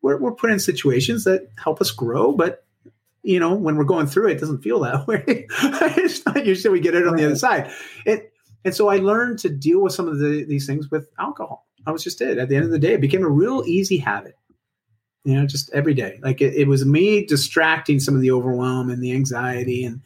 We're, 0.00 0.18
we're 0.18 0.32
put 0.34 0.52
in 0.52 0.60
situations 0.60 1.24
that 1.24 1.48
help 1.58 1.80
us 1.80 1.90
grow, 1.90 2.30
but 2.32 2.64
you 3.22 3.38
know, 3.38 3.54
when 3.54 3.76
we're 3.76 3.84
going 3.84 4.06
through 4.06 4.28
it, 4.28 4.32
it 4.32 4.40
doesn't 4.40 4.62
feel 4.62 4.80
that 4.80 5.06
way. 5.08 5.22
it's 5.26 6.24
not 6.26 6.44
usually 6.44 6.72
we 6.72 6.80
get 6.80 6.94
it 6.94 7.06
on 7.06 7.16
the 7.16 7.24
other 7.24 7.36
side. 7.36 7.70
It, 8.04 8.32
and 8.64 8.74
so 8.74 8.88
I 8.88 8.96
learned 8.96 9.38
to 9.40 9.48
deal 9.48 9.80
with 9.80 9.92
some 9.92 10.08
of 10.08 10.18
the, 10.18 10.44
these 10.44 10.66
things 10.66 10.90
with 10.90 11.08
alcohol. 11.18 11.66
I 11.86 11.90
was 11.90 12.04
just 12.04 12.20
it. 12.20 12.38
At 12.38 12.48
the 12.48 12.56
end 12.56 12.64
of 12.64 12.70
the 12.70 12.78
day, 12.78 12.94
it 12.94 13.00
became 13.00 13.24
a 13.24 13.28
real 13.28 13.64
easy 13.66 13.98
habit 13.98 14.36
you 15.24 15.34
know, 15.34 15.46
just 15.46 15.70
every 15.72 15.94
day. 15.94 16.18
Like 16.22 16.40
it, 16.40 16.54
it 16.54 16.66
was 16.66 16.84
me 16.84 17.24
distracting 17.24 18.00
some 18.00 18.14
of 18.14 18.20
the 18.20 18.30
overwhelm 18.30 18.90
and 18.90 19.02
the 19.02 19.12
anxiety 19.12 19.84
and 19.84 20.00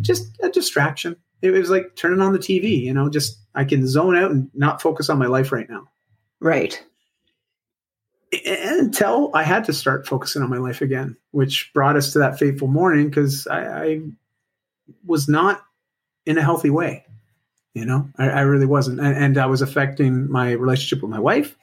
just 0.00 0.30
a 0.42 0.48
distraction. 0.48 1.16
It 1.42 1.50
was 1.50 1.70
like 1.70 1.96
turning 1.96 2.20
on 2.20 2.32
the 2.32 2.38
TV, 2.38 2.80
you 2.80 2.94
know, 2.94 3.10
just 3.10 3.38
I 3.54 3.64
can 3.64 3.86
zone 3.86 4.16
out 4.16 4.30
and 4.30 4.50
not 4.54 4.80
focus 4.80 5.10
on 5.10 5.18
my 5.18 5.26
life 5.26 5.52
right 5.52 5.68
now. 5.68 5.88
Right. 6.40 6.82
Until 8.46 9.30
I 9.34 9.42
had 9.42 9.64
to 9.64 9.72
start 9.72 10.06
focusing 10.06 10.42
on 10.42 10.48
my 10.48 10.56
life 10.56 10.80
again, 10.80 11.16
which 11.32 11.70
brought 11.74 11.96
us 11.96 12.12
to 12.12 12.18
that 12.20 12.38
fateful 12.38 12.68
morning 12.68 13.08
because 13.08 13.46
I, 13.46 13.84
I 13.84 14.00
was 15.04 15.28
not 15.28 15.62
in 16.24 16.38
a 16.38 16.42
healthy 16.42 16.70
way. 16.70 17.04
You 17.74 17.86
know, 17.86 18.08
I, 18.18 18.28
I 18.28 18.40
really 18.42 18.66
wasn't, 18.66 19.00
and, 19.00 19.16
and, 19.16 19.38
I 19.38 19.46
was 19.46 19.62
affecting 19.62 20.30
my 20.30 20.52
relationship 20.52 21.02
with 21.02 21.10
my 21.10 21.18
wife, 21.18 21.56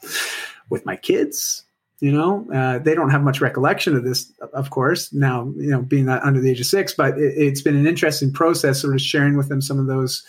with 0.70 0.84
my 0.84 0.96
kids. 0.96 1.64
You 2.00 2.12
know, 2.12 2.48
uh, 2.52 2.80
they 2.80 2.96
don't 2.96 3.12
have 3.12 3.22
much 3.22 3.42
recollection 3.42 3.96
of 3.96 4.04
this, 4.04 4.32
of 4.54 4.72
course. 4.72 5.14
Now, 5.14 5.54
you 5.56 5.70
know, 5.70 5.82
being 5.82 6.10
under 6.10 6.42
the 6.42 6.50
age 6.50 6.62
of 6.62 6.66
six, 6.66 6.94
but 6.94 7.18
it, 7.20 7.34
it's 7.38 7.62
been 7.62 7.76
an 7.76 7.86
interesting 7.86 8.32
process, 8.32 8.82
sort 8.82 8.96
of 8.96 9.02
sharing 9.02 9.38
with 9.38 9.50
them 9.50 9.62
some 9.62 9.80
of 9.80 9.86
those 9.86 10.26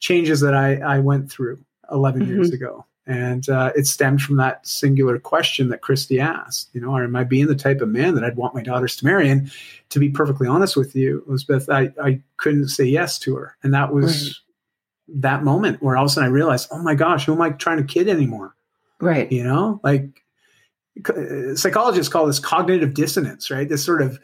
changes 0.00 0.40
that 0.40 0.54
I, 0.54 0.76
I 0.78 0.98
went 0.98 1.30
through 1.30 1.64
11 1.92 2.22
mm-hmm. 2.22 2.32
years 2.32 2.50
ago. 2.50 2.84
And 3.06 3.48
uh, 3.48 3.72
it 3.74 3.86
stemmed 3.86 4.22
from 4.22 4.36
that 4.36 4.64
singular 4.66 5.18
question 5.18 5.68
that 5.70 5.80
Christy 5.80 6.20
asked. 6.20 6.70
You 6.72 6.80
know, 6.80 6.96
am 6.96 7.16
I 7.16 7.24
being 7.24 7.48
the 7.48 7.56
type 7.56 7.80
of 7.80 7.88
man 7.88 8.14
that 8.14 8.24
I'd 8.24 8.36
want 8.36 8.54
my 8.54 8.62
daughters 8.62 8.96
to 8.96 9.04
marry? 9.04 9.28
And 9.28 9.50
to 9.88 9.98
be 9.98 10.08
perfectly 10.08 10.46
honest 10.46 10.76
with 10.76 10.94
you, 10.94 11.24
Elizabeth, 11.26 11.68
I, 11.68 11.92
I 12.00 12.20
couldn't 12.36 12.68
say 12.68 12.84
yes 12.84 13.18
to 13.20 13.34
her. 13.36 13.56
And 13.62 13.74
that 13.74 13.92
was 13.92 14.40
right. 15.08 15.20
that 15.20 15.42
moment 15.42 15.82
where 15.82 15.96
all 15.96 16.04
of 16.04 16.10
a 16.10 16.12
sudden 16.12 16.28
I 16.28 16.32
realized, 16.32 16.68
oh 16.70 16.82
my 16.82 16.94
gosh, 16.94 17.26
who 17.26 17.32
am 17.32 17.42
I 17.42 17.50
trying 17.50 17.78
to 17.78 17.84
kid 17.84 18.08
anymore? 18.08 18.54
Right. 19.00 19.30
You 19.32 19.42
know, 19.42 19.80
like 19.82 20.22
psychologists 21.54 22.12
call 22.12 22.26
this 22.26 22.38
cognitive 22.38 22.94
dissonance, 22.94 23.50
right? 23.50 23.68
This 23.68 23.84
sort 23.84 24.02
of 24.02 24.20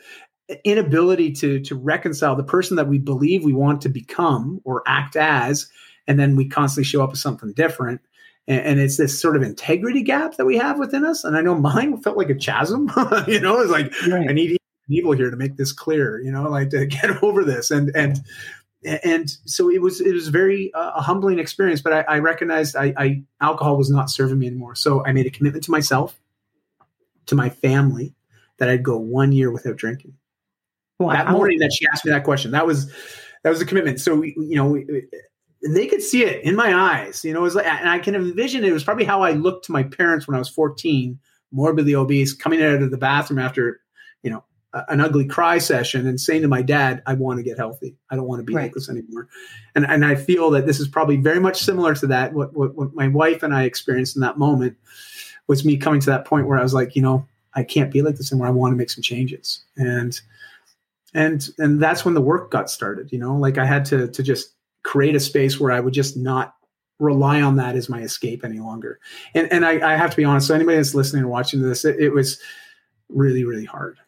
inability 0.65 1.33
to 1.33 1.61
to 1.61 1.75
reconcile 1.75 2.37
the 2.37 2.45
person 2.45 2.77
that 2.77 2.89
we 2.89 2.99
believe 2.99 3.45
we 3.45 3.53
want 3.53 3.81
to 3.83 3.89
become 3.89 4.61
or 4.65 4.83
act 4.87 5.17
as, 5.17 5.69
and 6.07 6.19
then 6.19 6.37
we 6.37 6.49
constantly 6.49 6.85
show 6.85 7.03
up 7.03 7.13
as 7.13 7.21
something 7.21 7.53
different. 7.53 8.01
And, 8.49 8.61
and 8.63 8.81
it's 8.81 8.97
this 8.97 9.21
sort 9.21 9.37
of 9.37 9.43
integrity 9.43 10.03
gap 10.03 10.37
that 10.37 10.47
we 10.47 10.57
have 10.57 10.79
within 10.79 11.05
us. 11.05 11.23
And 11.23 11.37
I 11.37 11.43
know 11.43 11.55
mine 11.55 11.99
felt 12.03 12.17
like 12.17 12.31
a 12.31 12.35
chasm. 12.35 12.91
you 13.29 13.41
know, 13.41 13.61
it's 13.61 13.71
like 13.71 13.93
right. 14.09 14.29
I 14.29 14.33
need 14.33 14.57
evil 14.89 15.13
here 15.13 15.31
to 15.31 15.37
make 15.37 15.57
this 15.57 15.73
clear. 15.73 16.21
You 16.21 16.33
know, 16.33 16.45
like 16.45 16.71
to 16.71 16.87
get 16.87 17.23
over 17.23 17.45
this. 17.45 17.71
And 17.71 17.95
and 17.95 18.21
and 18.85 19.29
so 19.45 19.71
it 19.71 19.83
was 19.83 20.01
it 20.01 20.13
was 20.13 20.29
very 20.29 20.73
uh, 20.75 20.93
a 20.97 21.03
humbling 21.03 21.39
experience. 21.39 21.81
But 21.81 21.93
I, 21.93 22.01
I 22.01 22.19
recognized 22.19 22.75
I, 22.75 22.95
I 22.97 23.23
alcohol 23.41 23.77
was 23.77 23.91
not 23.91 24.11
serving 24.11 24.39
me 24.39 24.47
anymore. 24.47 24.75
So 24.75 25.05
I 25.05 25.13
made 25.13 25.27
a 25.27 25.31
commitment 25.31 25.65
to 25.65 25.71
myself, 25.71 26.19
to 27.27 27.35
my 27.35 27.51
family, 27.51 28.15
that 28.59 28.69
I'd 28.69 28.83
go 28.83 28.97
one 28.97 29.33
year 29.33 29.51
without 29.51 29.77
drinking. 29.77 30.15
Wow. 30.99 31.13
That 31.13 31.31
morning 31.31 31.59
that 31.61 31.73
she 31.73 31.87
asked 31.93 32.05
me 32.05 32.11
that 32.11 32.25
question, 32.25 32.51
that 32.53 32.67
was 32.67 32.93
that 33.43 33.51
was 33.51 33.61
a 33.61 33.67
commitment. 33.67 34.01
So 34.01 34.17
we, 34.17 34.35
you 34.37 34.57
know, 34.57 34.81
they 35.63 35.87
could 35.87 36.03
see 36.03 36.25
it 36.25 36.45
in 36.45 36.55
my 36.55 36.75
eyes. 36.75 37.25
You 37.25 37.33
know, 37.33 37.41
it 37.41 37.45
was 37.45 37.55
like, 37.55 37.67
and 37.67 37.89
I 37.89 37.99
can 37.99 38.15
envision 38.15 38.65
it 38.65 38.73
was 38.73 38.85
probably 38.85 39.05
how 39.05 39.23
I 39.23 39.33
looked 39.33 39.65
to 39.67 39.73
my 39.73 39.83
parents 39.83 40.27
when 40.27 40.35
I 40.35 40.39
was 40.39 40.49
14, 40.49 41.19
morbidly 41.53 41.95
obese, 41.95 42.33
coming 42.33 42.63
out 42.63 42.83
of 42.83 42.91
the 42.91 42.97
bathroom 42.97 43.39
after, 43.39 43.81
you 44.23 44.31
know, 44.31 44.45
a, 44.73 44.85
an 44.89 45.01
ugly 45.01 45.27
cry 45.27 45.59
session 45.59 46.07
and 46.07 46.21
saying 46.21 46.43
to 46.43 46.49
my 46.49 46.63
dad, 46.63 47.03
I 47.07 47.15
want 47.15 47.39
to 47.39 47.43
get 47.43 47.57
healthy. 47.57 47.97
I 48.11 48.17
don't 48.17 48.29
want 48.29 48.41
to 48.41 48.45
be 48.45 48.55
right. 48.55 48.65
like 48.65 48.75
this 48.75 48.89
anymore. 48.89 49.29
And 49.75 49.85
and 49.87 50.05
I 50.05 50.15
feel 50.15 50.51
that 50.51 50.67
this 50.67 50.79
is 50.79 50.89
probably 50.89 51.17
very 51.17 51.41
much 51.41 51.63
similar 51.63 51.95
to 51.97 52.07
that. 52.09 52.35
What, 52.35 52.55
what, 52.55 52.75
what 52.75 52.95
my 52.95 53.09
wife 53.09 53.43
and 53.43 53.55
I 53.55 53.65
experienced 53.65 54.17
in 54.17 54.23
that 54.23 54.39
moment 54.39 54.77
was 55.47 55.65
me 55.65 55.77
coming 55.77 56.01
to 56.01 56.11
that 56.11 56.25
point 56.25 56.47
where 56.47 56.59
I 56.59 56.63
was 56.63 56.75
like, 56.75 56.95
you 56.95 57.03
know, 57.03 57.27
I 57.55 57.65
can't 57.65 57.93
be 57.93 58.03
like 58.03 58.17
this 58.17 58.31
anymore. 58.31 58.49
I 58.49 58.51
want 58.51 58.73
to 58.73 58.77
make 58.77 58.91
some 58.91 59.03
changes. 59.03 59.65
And 59.77 60.21
and 61.15 61.49
and 61.59 61.81
that's 61.81 62.05
when 62.05 62.15
the 62.15 62.21
work 62.21 62.51
got 62.51 62.71
started 62.71 63.11
you 63.13 63.19
know 63.19 63.37
like 63.37 63.59
i 63.59 63.65
had 63.65 63.85
to 63.85 64.09
to 64.09 64.23
just 64.23 64.55
create 64.89 65.15
a 65.15 65.21
space 65.21 65.61
where 65.61 65.71
i 65.71 65.79
would 65.79 65.93
just 65.93 66.17
not 66.17 66.55
rely 66.99 67.43
on 67.43 67.57
that 67.57 67.77
as 67.77 67.91
my 67.91 68.01
escape 68.01 68.43
any 68.43 68.59
longer. 68.59 68.99
And 69.35 69.53
and 69.53 69.67
i, 69.67 69.93
I 69.93 69.97
have 69.97 70.11
to 70.13 70.17
be 70.17 70.25
honest 70.25 70.47
so 70.47 70.55
anybody 70.55 70.79
that's 70.79 70.95
listening 70.95 71.25
or 71.25 71.29
watching 71.29 71.61
this 71.61 71.85
it, 71.85 72.01
it 72.01 72.09
was 72.09 72.41
really 73.11 73.45
really 73.45 73.67
hard. 73.67 73.99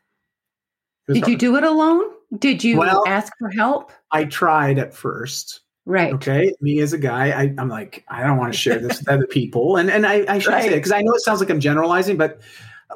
Did 1.06 1.18
hard. 1.18 1.30
you 1.30 1.36
do 1.36 1.56
it 1.56 1.64
alone? 1.64 2.04
Did 2.38 2.64
you 2.64 2.78
well, 2.78 3.04
ask 3.06 3.30
for 3.38 3.50
help? 3.50 3.92
I 4.10 4.24
tried 4.24 4.78
at 4.78 4.94
first 4.94 5.60
right. 5.84 6.14
okay? 6.14 6.54
Me 6.62 6.80
as 6.80 6.94
a 6.94 6.98
guy 6.98 7.30
I, 7.30 7.54
i'm 7.58 7.68
like 7.68 8.02
i 8.08 8.22
don't 8.22 8.38
want 8.38 8.50
to 8.50 8.58
share 8.58 8.78
this 8.78 9.00
with 9.00 9.08
other 9.14 9.26
people. 9.26 9.76
And 9.76 9.90
and 9.90 10.06
i, 10.06 10.24
I 10.26 10.38
should 10.38 10.54
right. 10.54 10.62
say 10.62 10.72
it 10.72 10.76
because 10.76 10.92
i 10.92 11.02
know 11.02 11.12
it 11.12 11.20
sounds 11.20 11.40
like 11.40 11.50
i'm 11.50 11.60
generalizing 11.60 12.16
but 12.16 12.40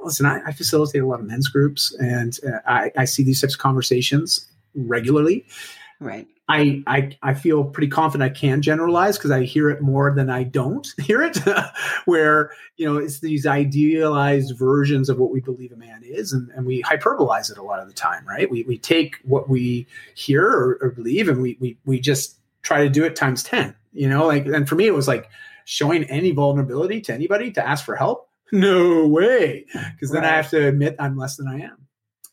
listen, 0.02 0.26
I, 0.26 0.40
I 0.44 0.52
facilitate 0.52 1.02
a 1.02 1.06
lot 1.06 1.20
of 1.20 1.26
men's 1.26 1.46
groups, 1.46 1.94
and 2.00 2.36
uh, 2.44 2.58
I, 2.66 2.90
I 2.96 3.04
see 3.04 3.22
these 3.22 3.40
types 3.40 3.54
of 3.54 3.60
conversations 3.60 4.44
regularly. 4.74 5.46
Right. 6.00 6.26
I, 6.46 6.82
I 6.86 7.16
I 7.22 7.34
feel 7.34 7.64
pretty 7.64 7.88
confident 7.88 8.30
I 8.30 8.34
can 8.34 8.60
generalize 8.60 9.16
because 9.16 9.30
I 9.30 9.44
hear 9.44 9.70
it 9.70 9.80
more 9.80 10.12
than 10.14 10.28
I 10.28 10.42
don't 10.42 10.86
hear 11.00 11.22
it. 11.22 11.38
where 12.04 12.50
you 12.76 12.86
know 12.86 12.98
it's 12.98 13.20
these 13.20 13.46
idealized 13.46 14.58
versions 14.58 15.08
of 15.08 15.18
what 15.18 15.30
we 15.30 15.40
believe 15.40 15.72
a 15.72 15.76
man 15.76 16.02
is, 16.04 16.32
and, 16.32 16.50
and 16.50 16.66
we 16.66 16.82
hyperbolize 16.82 17.50
it 17.50 17.56
a 17.56 17.62
lot 17.62 17.80
of 17.80 17.88
the 17.88 17.94
time, 17.94 18.26
right? 18.26 18.50
We 18.50 18.64
we 18.64 18.76
take 18.76 19.16
what 19.24 19.48
we 19.48 19.86
hear 20.14 20.46
or, 20.46 20.78
or 20.82 20.90
believe, 20.90 21.28
and 21.28 21.40
we 21.40 21.56
we 21.60 21.78
we 21.86 21.98
just 21.98 22.36
try 22.62 22.82
to 22.82 22.90
do 22.90 23.04
it 23.04 23.16
times 23.16 23.42
ten. 23.42 23.74
You 23.94 24.08
know, 24.10 24.26
like 24.26 24.44
and 24.44 24.68
for 24.68 24.74
me 24.74 24.86
it 24.86 24.94
was 24.94 25.08
like 25.08 25.30
showing 25.64 26.04
any 26.04 26.32
vulnerability 26.32 27.00
to 27.02 27.14
anybody 27.14 27.52
to 27.52 27.66
ask 27.66 27.86
for 27.86 27.96
help 27.96 28.28
no 28.54 29.06
way. 29.06 29.66
Because 29.92 30.10
then 30.10 30.22
right. 30.22 30.32
I 30.32 30.36
have 30.36 30.50
to 30.50 30.68
admit 30.68 30.96
I'm 30.98 31.16
less 31.16 31.36
than 31.36 31.48
I 31.48 31.60
am. 31.60 31.83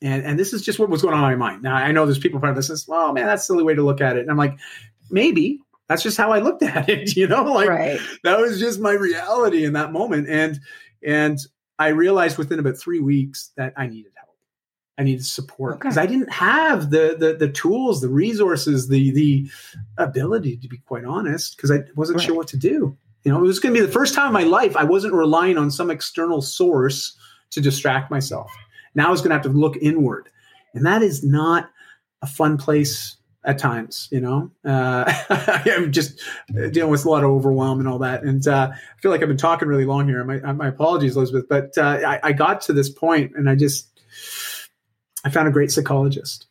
And, 0.02 0.26
and 0.26 0.40
this 0.40 0.54
is 0.54 0.62
just 0.62 0.80
what 0.80 0.90
was 0.90 1.02
going 1.02 1.14
on 1.14 1.32
in 1.32 1.38
my 1.38 1.52
mind. 1.52 1.62
Now, 1.62 1.76
I 1.76 1.92
know 1.92 2.06
there's 2.06 2.18
people 2.18 2.40
probably 2.40 2.58
listening, 2.58 2.80
well, 2.88 3.14
man, 3.14 3.28
that's 3.28 3.44
a 3.44 3.46
silly 3.46 3.64
way 3.64 3.76
to 3.76 3.84
look 3.84 4.02
at 4.02 4.18
it. 4.18 4.22
And 4.22 4.32
I'm 4.32 4.38
like, 4.38 4.58
maybe 5.12 5.60
that's 5.88 6.02
just 6.02 6.18
how 6.18 6.32
I 6.32 6.40
looked 6.40 6.64
at 6.64 6.90
it. 6.90 7.16
You 7.16 7.28
know, 7.28 7.44
like 7.44 7.70
right. 7.70 8.00
that 8.24 8.40
was 8.40 8.60
just 8.60 8.80
my 8.80 8.94
reality 8.94 9.64
in 9.64 9.74
that 9.74 9.92
moment. 9.92 10.28
And, 10.28 10.60
and 11.06 11.40
I 11.78 11.90
realized 11.90 12.38
within 12.38 12.60
about 12.60 12.78
three 12.78 13.00
weeks 13.00 13.52
that 13.58 13.74
I 13.78 13.88
needed 13.88 14.12
help. 14.16 14.30
I 14.98 15.04
needed 15.04 15.26
support 15.26 15.80
because 15.80 15.98
okay. 15.98 16.04
I 16.04 16.08
didn't 16.08 16.32
have 16.32 16.92
the, 16.92 17.16
the 17.18 17.34
the 17.34 17.52
tools, 17.52 18.02
the 18.02 18.10
resources, 18.10 18.88
the 18.88 19.10
the 19.12 19.50
ability 19.98 20.58
to 20.58 20.68
be 20.68 20.78
quite 20.78 21.06
honest, 21.06 21.56
because 21.56 21.72
I 21.72 21.80
wasn't 21.96 22.20
right. 22.20 22.26
sure 22.26 22.36
what 22.36 22.48
to 22.50 22.58
do. 22.58 22.96
You 23.24 23.32
know, 23.32 23.40
it 23.40 23.48
was 23.48 23.60
going 23.60 23.74
to 23.74 23.80
be 23.80 23.86
the 23.86 23.92
first 23.92 24.14
time 24.14 24.28
in 24.28 24.34
my 24.34 24.44
life 24.44 24.76
I 24.76 24.84
wasn't 24.84 25.14
relying 25.14 25.58
on 25.58 25.72
some 25.72 25.90
external 25.90 26.42
source 26.42 27.18
to 27.52 27.62
distract 27.62 28.12
myself. 28.12 28.52
Now 28.96 29.12
was 29.12 29.22
going 29.22 29.30
to 29.30 29.36
have 29.36 29.44
to 29.44 29.50
look 29.50 29.78
inward. 29.78 30.30
And 30.74 30.86
that 30.86 31.02
is 31.02 31.24
not 31.24 31.70
a 32.22 32.28
fun 32.28 32.58
place 32.58 33.18
at 33.44 33.58
times, 33.58 34.08
you 34.12 34.22
know. 34.22 34.52
Uh, 34.64 35.12
I'm 35.66 35.92
just 35.92 36.22
dealing 36.72 36.92
with 36.92 37.06
a 37.06 37.10
lot 37.10 37.24
of 37.24 37.30
overwhelm 37.30 37.80
and 37.80 37.88
all 37.88 38.00
that. 38.00 38.24
And 38.24 38.48
uh, 38.48 38.72
I 38.72 39.02
feel 39.02 39.12
like 39.12 39.22
I've 39.22 39.28
been 39.28 39.38
talking 39.38 39.68
really 39.68 39.86
long 39.86 40.08
here. 40.08 40.24
My, 40.24 40.40
my 40.54 40.68
apologies, 40.68 41.16
Elizabeth. 41.16 41.46
But 41.50 41.78
uh, 41.78 42.00
I, 42.06 42.20
I 42.24 42.34
got 42.34 42.62
to 42.62 42.74
this 42.74 42.90
point 42.90 43.34
and 43.36 43.50
I 43.50 43.56
just, 43.56 43.88
I 45.26 45.30
found 45.30 45.48
a 45.48 45.52
great 45.52 45.72
psychologist 45.72 46.48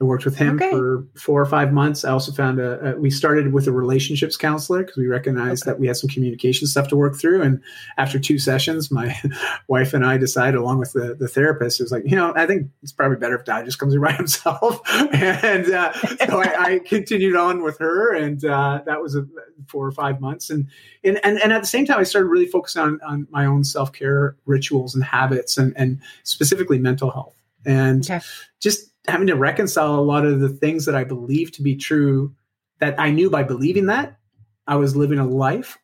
I 0.00 0.04
worked 0.04 0.24
with 0.24 0.36
him 0.36 0.56
okay. 0.56 0.70
for 0.70 1.06
four 1.14 1.42
or 1.42 1.46
five 1.46 1.74
months. 1.74 2.06
I 2.06 2.10
also 2.10 2.32
found 2.32 2.58
a, 2.58 2.92
a 2.92 2.98
we 2.98 3.10
started 3.10 3.52
with 3.52 3.66
a 3.66 3.72
relationships 3.72 4.34
counselor 4.34 4.82
because 4.82 4.96
we 4.96 5.06
recognized 5.06 5.64
okay. 5.64 5.72
that 5.72 5.78
we 5.80 5.88
had 5.88 5.96
some 5.96 6.08
communication 6.08 6.66
stuff 6.66 6.88
to 6.88 6.96
work 6.96 7.20
through. 7.20 7.42
And 7.42 7.60
after 7.98 8.18
two 8.18 8.38
sessions, 8.38 8.90
my 8.90 9.14
wife 9.68 9.92
and 9.92 10.06
I 10.06 10.16
decided, 10.16 10.54
along 10.54 10.78
with 10.78 10.94
the, 10.94 11.14
the 11.14 11.28
therapist, 11.28 11.80
it 11.80 11.82
was 11.82 11.92
like, 11.92 12.04
you 12.06 12.16
know, 12.16 12.32
I 12.34 12.46
think 12.46 12.70
it's 12.82 12.92
probably 12.92 13.18
better 13.18 13.34
if 13.34 13.44
Dad 13.44 13.66
just 13.66 13.78
comes 13.78 13.92
here 13.92 14.00
by 14.00 14.12
himself. 14.20 14.80
and 15.12 15.70
uh, 15.70 15.92
so 15.92 16.40
I, 16.40 16.62
I, 16.62 16.78
continued 16.78 17.36
on 17.36 17.62
with 17.62 17.76
her, 17.78 18.14
and 18.14 18.42
uh, 18.42 18.80
that 18.86 19.02
was 19.02 19.14
a, 19.14 19.26
four 19.68 19.86
or 19.86 19.92
five 19.92 20.18
months. 20.18 20.48
And, 20.48 20.66
and 21.04 21.20
and 21.24 21.38
and 21.42 21.52
at 21.52 21.60
the 21.60 21.68
same 21.68 21.84
time, 21.84 21.98
I 21.98 22.04
started 22.04 22.28
really 22.28 22.46
focusing 22.46 22.80
on 22.80 23.00
on 23.06 23.26
my 23.30 23.44
own 23.44 23.64
self 23.64 23.92
care 23.92 24.36
rituals 24.46 24.94
and 24.94 25.04
habits, 25.04 25.58
and 25.58 25.74
and 25.76 26.00
specifically 26.22 26.78
mental 26.78 27.10
health, 27.10 27.36
and 27.66 28.02
okay. 28.04 28.20
just 28.60 28.89
having 29.10 29.26
to 29.26 29.36
reconcile 29.36 29.94
a 29.94 30.00
lot 30.00 30.24
of 30.24 30.40
the 30.40 30.48
things 30.48 30.84
that 30.86 30.94
I 30.94 31.04
believe 31.04 31.52
to 31.52 31.62
be 31.62 31.76
true 31.76 32.34
that 32.78 32.98
I 32.98 33.10
knew 33.10 33.30
by 33.30 33.42
believing 33.42 33.86
that 33.86 34.16
I 34.66 34.76
was 34.76 34.96
living 34.96 35.18
a 35.18 35.26
life 35.26 35.78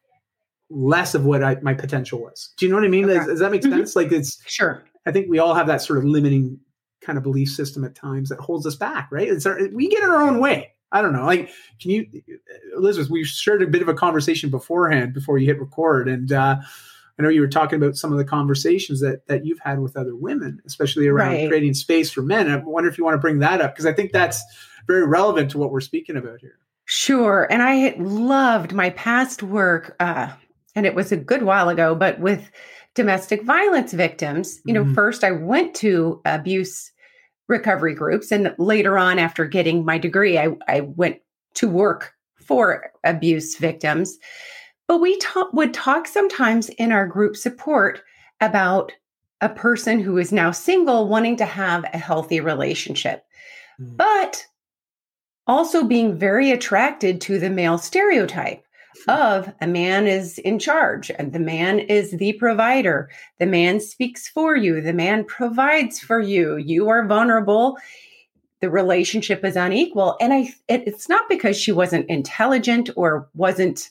less 0.71 1.14
of 1.14 1.25
what 1.25 1.45
I, 1.45 1.56
my 1.62 1.75
potential 1.75 2.21
was. 2.21 2.52
Do 2.56 2.66
you 2.66 2.71
know 2.71 2.76
what 2.76 2.85
I 2.85 2.88
mean? 2.88 3.04
Okay. 3.04 3.14
Does, 3.14 3.26
does, 3.26 3.38
that 3.40 3.52
make 3.52 3.62
mm-hmm. 3.62 3.73
sense? 3.73 3.97
Like 3.97 4.12
it's 4.12 4.42
sure. 4.47 4.85
I 5.06 5.12
think 5.12 5.28
we 5.28 5.38
all 5.38 5.54
have 5.54 5.66
that 5.68 5.83
sort 5.83 5.99
of 5.99 6.04
limiting 6.04 6.59
kind 7.00 7.16
of 7.16 7.23
belief 7.23 7.50
system 7.50 7.85
at 7.85 7.95
times 7.95 8.28
that 8.28 8.40
holds 8.40 8.66
us 8.66 8.75
back, 8.75 9.09
right? 9.12 9.28
It's 9.28 9.47
our, 9.47 9.59
we 9.73 9.88
get 9.88 10.02
in 10.02 10.11
our 10.11 10.23
own 10.23 10.40
way. 10.40 10.73
I 10.92 11.02
don't 11.02 11.12
know. 11.12 11.25
Like, 11.25 11.50
can 11.80 11.90
you, 11.90 12.06
Elizabeth? 12.76 13.11
We 13.11 13.25
shared 13.25 13.62
a 13.62 13.66
bit 13.66 13.83
of 13.83 13.88
a 13.88 13.95
conversation 13.95 14.50
beforehand 14.50 15.14
before 15.14 15.37
you 15.37 15.47
hit 15.47 15.61
record, 15.61 16.09
and 16.09 16.33
uh, 16.33 16.56
I 17.18 17.23
know 17.23 17.28
you 17.28 17.40
were 17.40 17.49
talking 17.49 17.82
about 17.82 17.96
some 17.96 18.12
of 18.12 18.18
the 18.18 18.25
conversations 18.25 19.00
that 19.00 19.26
that 19.26 19.44
you've 19.44 19.61
had 19.61 19.80
with 19.80 19.96
other 19.96 20.14
women, 20.14 20.61
especially 20.66 21.08
around 21.08 21.32
right. 21.32 21.49
creating 21.49 21.75
space 21.75 22.11
for 22.11 22.23
men. 22.23 22.50
I 22.50 22.56
wonder 22.56 22.90
if 22.90 22.99
you 22.99 23.04
want 23.04 23.14
to 23.14 23.20
bring 23.20 23.38
that 23.38 23.61
up 23.61 23.75
because 23.75 23.87
I 23.87 23.92
think 23.92 24.12
that's 24.12 24.42
very 24.87 25.06
relevant 25.06 25.50
to 25.52 25.58
what 25.58 25.70
we're 25.70 25.80
speaking 25.80 26.16
about 26.16 26.40
here. 26.40 26.58
Sure, 26.85 27.46
and 27.50 27.62
I 27.62 27.96
loved 27.99 28.73
my 28.73 28.90
past 28.90 29.42
work, 29.42 29.96
uh, 29.99 30.28
and 30.75 30.87
it 30.87 30.94
was 30.94 31.11
a 31.11 31.16
good 31.16 31.42
while 31.42 31.68
ago, 31.68 31.94
but 31.94 32.20
with 32.20 32.50
domestic 32.94 33.42
violence 33.44 33.92
victims. 33.92 34.61
You 34.64 34.75
know, 34.75 34.85
mm-hmm. 34.85 34.94
first 34.94 35.25
I 35.25 35.30
went 35.30 35.75
to 35.76 36.20
abuse 36.25 36.92
recovery 37.49 37.94
groups, 37.94 38.30
and 38.30 38.54
later 38.58 38.99
on, 38.99 39.18
after 39.18 39.44
getting 39.46 39.85
my 39.85 39.99
degree, 39.99 40.38
I, 40.38 40.56
I 40.68 40.80
went 40.80 41.18
to 41.54 41.68
work 41.68 42.12
for 42.37 42.90
abuse 43.04 43.56
victims. 43.56 44.18
But 44.88 44.98
we 44.98 45.18
would 45.52 45.74
talk 45.74 46.06
sometimes 46.06 46.68
in 46.70 46.92
our 46.92 47.06
group 47.06 47.36
support 47.36 48.02
about 48.40 48.92
a 49.40 49.48
person 49.48 50.00
who 50.00 50.18
is 50.18 50.32
now 50.32 50.50
single 50.50 51.08
wanting 51.08 51.36
to 51.36 51.44
have 51.44 51.84
a 51.84 51.98
healthy 51.98 52.40
relationship. 52.40 53.24
Mm. 53.80 53.96
But 53.96 54.46
also 55.46 55.84
being 55.84 56.16
very 56.16 56.50
attracted 56.50 57.20
to 57.22 57.38
the 57.38 57.50
male 57.50 57.78
stereotype 57.78 58.62
of 59.08 59.52
a 59.60 59.66
man 59.66 60.06
is 60.06 60.38
in 60.38 60.58
charge 60.58 61.10
and 61.10 61.32
the 61.32 61.38
man 61.38 61.78
is 61.78 62.12
the 62.12 62.32
provider. 62.34 63.10
The 63.38 63.46
man 63.46 63.78
speaks 63.78 64.26
for 64.26 64.56
you. 64.56 64.80
The 64.80 64.92
man 64.92 65.24
provides 65.24 66.00
for 66.00 66.18
you. 66.18 66.56
You 66.56 66.88
are 66.88 67.06
vulnerable. 67.06 67.76
The 68.60 68.70
relationship 68.70 69.44
is 69.44 69.54
unequal. 69.54 70.16
And 70.20 70.32
I, 70.32 70.54
it, 70.68 70.84
it's 70.86 71.08
not 71.08 71.28
because 71.28 71.56
she 71.56 71.72
wasn't 71.72 72.08
intelligent 72.08 72.90
or 72.96 73.28
wasn't 73.34 73.90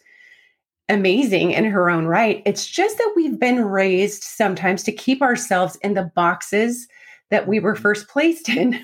amazing 0.90 1.52
in 1.52 1.66
her 1.66 1.90
own 1.90 2.06
right. 2.06 2.42
It's 2.46 2.68
just 2.68 2.98
that 2.98 3.14
we've 3.16 3.40
been 3.40 3.64
raised 3.64 4.24
sometimes 4.24 4.84
to 4.84 4.92
keep 4.92 5.22
ourselves 5.22 5.78
in 5.78 5.94
the 5.94 6.12
boxes 6.16 6.88
that 7.32 7.48
we 7.48 7.60
were 7.60 7.74
mm-hmm. 7.74 7.82
first 7.82 8.08
placed 8.08 8.50
in 8.50 8.80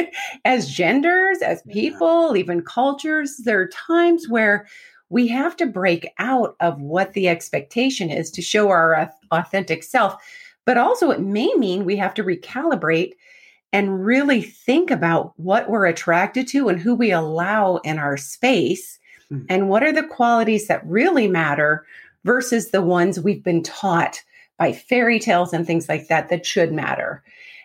as 0.44 0.70
genders, 0.70 1.38
as 1.42 1.62
people, 1.70 2.36
even 2.36 2.62
cultures. 2.62 3.36
There 3.44 3.60
are 3.60 3.68
times 3.68 4.28
where 4.28 4.66
we 5.08 5.28
have 5.28 5.56
to 5.56 5.66
break 5.66 6.08
out 6.18 6.56
of 6.60 6.80
what 6.80 7.12
the 7.12 7.28
expectation 7.28 8.10
is 8.10 8.30
to 8.32 8.42
show 8.42 8.68
our 8.68 9.10
authentic 9.30 9.82
self. 9.82 10.22
But 10.64 10.76
also, 10.76 11.10
it 11.10 11.20
may 11.20 11.52
mean 11.54 11.84
we 11.84 11.96
have 11.96 12.12
to 12.14 12.24
recalibrate 12.24 13.12
and 13.72 14.04
really 14.04 14.42
think 14.42 14.90
about 14.90 15.32
what 15.36 15.70
we're 15.70 15.86
attracted 15.86 16.48
to 16.48 16.68
and 16.68 16.80
who 16.80 16.94
we 16.94 17.12
allow 17.12 17.76
in 17.78 17.98
our 17.98 18.16
space 18.16 18.98
mm-hmm. 19.32 19.44
and 19.48 19.68
what 19.68 19.82
are 19.82 19.92
the 19.92 20.04
qualities 20.04 20.68
that 20.68 20.86
really 20.86 21.28
matter 21.28 21.86
versus 22.24 22.70
the 22.70 22.82
ones 22.82 23.20
we've 23.20 23.44
been 23.44 23.62
taught 23.62 24.22
by 24.58 24.72
fairy 24.72 25.18
tales 25.18 25.52
and 25.52 25.66
things 25.66 25.88
like 25.88 26.08
that 26.08 26.28
that 26.28 26.46
should 26.46 26.72
matter. 26.72 27.22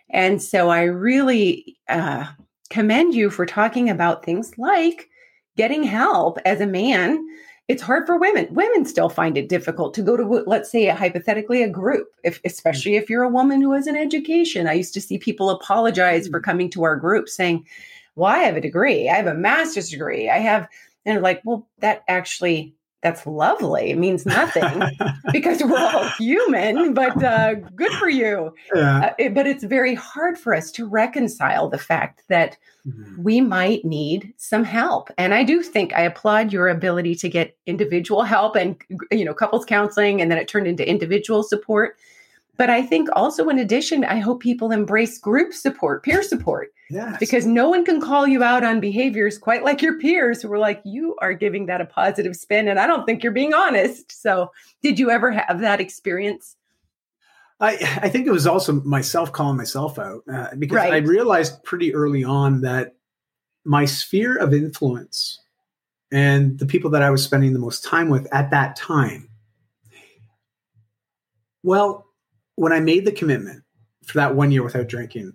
And 0.10 0.41
so 0.41 0.70
I 0.70 0.84
really 0.84 1.77
uh, 1.88 2.27
commend 2.70 3.15
you 3.15 3.30
for 3.30 3.46
talking 3.46 3.89
about 3.89 4.24
things 4.24 4.58
like 4.58 5.10
getting 5.58 5.84
help 5.84 6.38
as 6.46 6.62
a 6.62 6.68
man 6.68 7.25
it's 7.68 7.82
hard 7.82 8.06
for 8.06 8.18
women 8.18 8.48
women 8.51 8.86
still 8.86 9.10
find 9.10 9.38
it 9.38 9.50
difficult 9.50 9.94
to 9.94 10.01
go 10.01 10.18
to 10.18 10.24
let's 10.48 10.72
say 10.72 10.88
hypothetically 10.88 11.63
a 11.63 11.70
group 11.70 12.08
if 12.24 12.41
especially 12.44 12.96
if 12.96 13.10
you're 13.10 13.24
a 13.24 13.30
woman 13.30 13.62
who 13.62 13.74
has 13.74 13.88
an 13.88 13.96
education 13.96 14.68
i 14.68 14.74
used 14.74 14.94
to 14.94 15.01
see 15.01 15.18
people 15.18 15.50
apologize 15.50 16.27
for 16.27 16.39
mm. 16.39 16.44
coming 16.44 16.70
to 16.70 16.84
our 16.84 16.96
group 16.96 17.30
saying 17.30 17.65
well 18.15 18.32
i 18.32 18.39
have 18.39 18.56
a 18.56 18.62
degree 18.62 19.10
i 19.10 19.15
have 19.15 19.27
a 19.27 19.34
master's 19.34 19.89
degree 19.89 20.30
i 20.30 20.38
have 20.38 20.68
and 21.05 21.22
like 21.22 21.41
well 21.43 21.67
that 21.79 22.03
actually 22.08 22.75
that's 23.01 23.25
lovely. 23.25 23.89
It 23.89 23.98
means 23.98 24.25
nothing 24.25 24.84
because 25.31 25.63
we're 25.63 25.77
all 25.77 26.08
human, 26.20 26.93
but 26.93 27.22
uh, 27.24 27.55
good 27.75 27.91
for 27.93 28.10
you. 28.10 28.53
Yeah. 28.75 29.05
Uh, 29.05 29.13
it, 29.17 29.34
but 29.34 29.48
it's 29.48 29.63
very 29.63 29.96
hard 29.96 30.38
for 30.38 30.53
us 30.53 30.72
to 30.74 30.88
reconcile 30.88 31.67
the 31.67 31.79
fact 31.79 32.24
that 32.29 32.58
mm-hmm. 32.88 33.24
we 33.24 33.41
might 33.41 33.84
need 33.84 34.34
some 34.38 34.63
help. 34.63 35.10
And 35.17 35.34
I 35.34 35.43
do 35.43 35.63
think 35.63 35.93
I 35.93 36.01
applaud 36.01 36.53
your 36.53 36.67
ability 36.67 37.15
to 37.15 37.29
get 37.29 37.58
individual 37.65 38.22
help 38.24 38.55
and 38.55 38.79
you 39.12 39.25
know 39.25 39.34
couples 39.34 39.65
counseling, 39.65 40.22
and 40.22 40.29
then 40.29 40.38
it 40.38 40.48
turned 40.48 40.67
into 40.67 40.88
individual 40.88 41.41
support. 41.41 41.98
But 42.62 42.70
I 42.70 42.84
think 42.84 43.10
also, 43.13 43.50
in 43.50 43.58
addition, 43.58 44.03
I 44.03 44.20
hope 44.20 44.39
people 44.39 44.72
embrace 44.72 45.18
group 45.18 45.51
support, 45.51 46.03
peer 46.03 46.22
support. 46.22 46.72
Yes. 46.91 47.18
Because 47.20 47.48
no 47.48 47.68
one 47.68 47.84
can 47.84 48.00
call 48.00 48.27
you 48.27 48.44
out 48.44 48.63
on 48.63 48.80
behaviors 48.80 49.39
quite 49.39 49.63
like 49.63 49.82
your 49.82 49.98
peers 49.98 50.44
who 50.44 50.53
are 50.53 50.60
like, 50.60 50.80
you 50.86 51.15
are 51.22 51.34
giving 51.34 51.65
that 51.65 51.82
a 51.82 51.88
positive 51.88 52.36
spin, 52.36 52.68
and 52.68 52.80
I 52.80 52.86
don't 52.86 53.03
think 53.08 53.24
you're 53.24 53.32
being 53.32 53.56
honest. 53.56 54.12
So, 54.12 54.51
did 54.84 55.00
you 55.00 55.10
ever 55.10 55.32
have 55.32 55.62
that 55.62 55.82
experience? 55.82 56.56
I, 57.60 58.00
I 58.03 58.10
think 58.10 58.27
it 58.27 58.32
was 58.32 58.46
also 58.46 58.74
myself 58.74 59.32
calling 59.32 59.58
myself 59.58 59.98
out 59.98 60.22
uh, 60.32 60.50
because 60.60 60.75
right. 60.75 60.94
I 60.94 60.98
realized 60.98 61.63
pretty 61.63 61.96
early 61.96 62.24
on 62.24 62.62
that 62.62 62.94
my 63.65 63.86
sphere 63.86 64.38
of 64.38 64.53
influence 64.53 65.41
and 66.12 66.60
the 66.60 66.68
people 66.68 66.91
that 66.91 67.01
I 67.01 67.10
was 67.10 67.24
spending 67.24 67.53
the 67.53 67.60
most 67.60 67.84
time 67.84 68.10
with 68.10 68.32
at 68.32 68.51
that 68.51 68.75
time, 68.75 69.30
well, 71.63 72.05
when 72.62 72.72
I 72.72 72.80
made 72.80 73.06
the 73.06 73.12
commitment 73.12 73.64
for 74.06 74.20
that 74.20 74.36
one 74.36 74.52
year 74.52 74.62
without 74.62 74.88
drinking, 74.88 75.34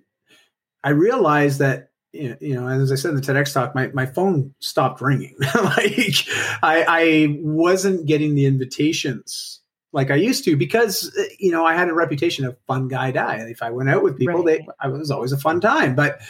I 0.85 0.91
realized 0.91 1.59
that 1.59 1.91
you 2.13 2.37
know, 2.41 2.69
as 2.69 2.93
I 2.93 2.95
said 2.95 3.11
in 3.11 3.17
the 3.17 3.21
TEDx 3.21 3.53
talk, 3.53 3.75
my, 3.75 3.89
my 3.89 4.07
phone 4.07 4.55
stopped 4.61 5.01
ringing. 5.01 5.35
like 5.55 6.25
I, 6.63 6.85
I 6.89 7.39
wasn't 7.41 8.07
getting 8.07 8.37
the 8.37 8.47
invitations 8.47 9.61
like 9.93 10.13
I 10.13 10.15
used 10.15 10.45
to 10.45 10.57
because 10.57 11.13
you 11.41 11.51
know 11.51 11.67
I 11.67 11.75
had 11.75 11.89
a 11.89 11.95
reputation 11.95 12.45
of 12.45 12.57
fun 12.69 12.87
guy 12.87 13.11
guy. 13.11 13.39
If 13.49 13.61
I 13.61 13.71
went 13.71 13.91
out 13.91 14.05
with 14.05 14.19
people, 14.19 14.45
right. 14.45 14.61
they 14.61 14.69
I 14.79 14.87
was 14.87 15.11
always 15.11 15.33
a 15.33 15.37
fun 15.37 15.61
time. 15.61 15.97
But 15.97 16.21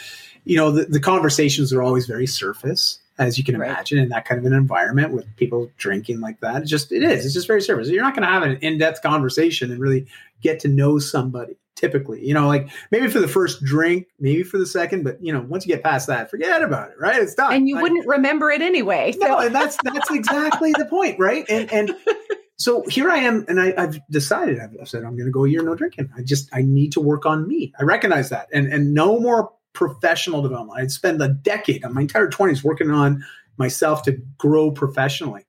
you 0.45 0.57
know 0.57 0.71
the, 0.71 0.85
the 0.85 0.99
conversations 0.99 1.71
are 1.71 1.83
always 1.83 2.07
very 2.07 2.25
surface, 2.25 2.97
as 3.19 3.37
you 3.37 3.43
can 3.43 3.57
right. 3.57 3.69
imagine, 3.69 3.97
in 3.97 4.09
that 4.09 4.25
kind 4.25 4.39
of 4.39 4.45
an 4.45 4.53
environment 4.53 5.11
with 5.13 5.33
people 5.35 5.71
drinking 5.77 6.19
like 6.19 6.39
that. 6.41 6.63
It 6.63 6.65
just 6.65 6.91
it 6.91 7.03
is. 7.03 7.25
It's 7.25 7.33
just 7.33 7.47
very 7.47 7.61
surface. 7.61 7.89
You're 7.89 8.03
not 8.03 8.15
going 8.15 8.27
to 8.27 8.33
have 8.33 8.43
an 8.43 8.57
in 8.57 8.77
depth 8.77 9.01
conversation 9.01 9.71
and 9.71 9.79
really 9.79 10.07
get 10.41 10.59
to 10.61 10.67
know 10.67 10.99
somebody 10.99 11.57
typically 11.77 12.25
you 12.25 12.33
know 12.33 12.47
like 12.47 12.67
maybe 12.89 13.07
for 13.07 13.19
the 13.19 13.27
first 13.27 13.63
drink 13.63 14.07
maybe 14.19 14.41
for 14.41 14.57
the 14.57 14.65
second 14.65 15.03
but 15.03 15.23
you 15.23 15.31
know 15.31 15.41
once 15.41 15.63
you 15.63 15.73
get 15.73 15.83
past 15.83 16.07
that 16.07 16.27
forget 16.27 16.63
about 16.63 16.89
it 16.89 16.95
right 16.99 17.21
it's 17.21 17.35
done 17.35 17.53
and 17.53 17.69
you 17.69 17.75
like, 17.75 17.83
wouldn't 17.83 18.07
remember 18.07 18.49
it 18.49 18.63
anyway 18.63 19.11
so. 19.11 19.19
no 19.19 19.37
and 19.37 19.53
that's 19.53 19.77
that's 19.83 20.09
exactly 20.09 20.71
the 20.71 20.85
point 20.85 21.19
right 21.19 21.45
and 21.49 21.71
and 21.71 21.95
so 22.57 22.83
here 22.87 23.11
i 23.11 23.17
am 23.17 23.45
and 23.47 23.61
I, 23.61 23.79
have 23.79 23.99
decided 24.09 24.59
I've, 24.59 24.75
I've 24.81 24.89
said 24.89 25.03
i'm 25.03 25.15
going 25.15 25.27
to 25.27 25.31
go 25.31 25.45
a 25.45 25.49
year 25.49 25.61
no 25.61 25.75
drinking 25.75 26.09
i 26.17 26.23
just 26.23 26.49
i 26.51 26.63
need 26.63 26.93
to 26.93 26.99
work 26.99 27.27
on 27.27 27.47
me 27.47 27.71
i 27.79 27.83
recognize 27.83 28.29
that 28.29 28.47
and 28.51 28.73
and 28.73 28.95
no 28.95 29.19
more 29.19 29.51
professional 29.77 30.41
development 30.41 30.79
i'd 30.79 30.89
spend 30.89 31.21
a 31.21 31.29
decade 31.29 31.85
on 31.85 31.93
my 31.93 32.01
entire 32.01 32.27
20s 32.27 32.63
working 32.63 32.89
on 32.89 33.23
myself 33.57 34.01
to 34.01 34.13
grow 34.39 34.71
professionally 34.71 35.45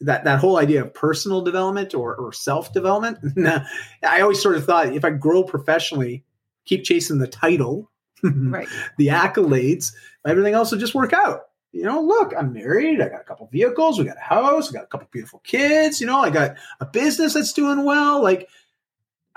that 0.00 0.24
that 0.24 0.38
whole 0.38 0.58
idea 0.58 0.82
of 0.82 0.94
personal 0.94 1.42
development 1.42 1.94
or, 1.94 2.14
or 2.14 2.32
self 2.32 2.72
development. 2.72 3.18
I 4.02 4.20
always 4.20 4.40
sort 4.40 4.56
of 4.56 4.64
thought 4.64 4.94
if 4.94 5.04
I 5.04 5.10
grow 5.10 5.42
professionally, 5.42 6.24
keep 6.64 6.84
chasing 6.84 7.18
the 7.18 7.26
title, 7.26 7.90
right. 8.22 8.68
the 8.96 9.08
accolades, 9.08 9.92
everything 10.26 10.54
else 10.54 10.70
will 10.70 10.78
just 10.78 10.94
work 10.94 11.12
out. 11.12 11.46
You 11.72 11.82
know, 11.82 12.00
look, 12.00 12.32
I'm 12.36 12.52
married. 12.52 13.00
I 13.00 13.08
got 13.08 13.20
a 13.20 13.24
couple 13.24 13.46
vehicles. 13.48 13.98
We 13.98 14.04
got 14.06 14.16
a 14.16 14.20
house. 14.20 14.70
We 14.70 14.76
got 14.76 14.84
a 14.84 14.88
couple 14.88 15.08
beautiful 15.10 15.40
kids. 15.40 16.00
You 16.00 16.06
know, 16.06 16.18
I 16.18 16.30
got 16.30 16.56
a 16.80 16.86
business 16.86 17.34
that's 17.34 17.52
doing 17.52 17.84
well. 17.84 18.22
Like, 18.22 18.48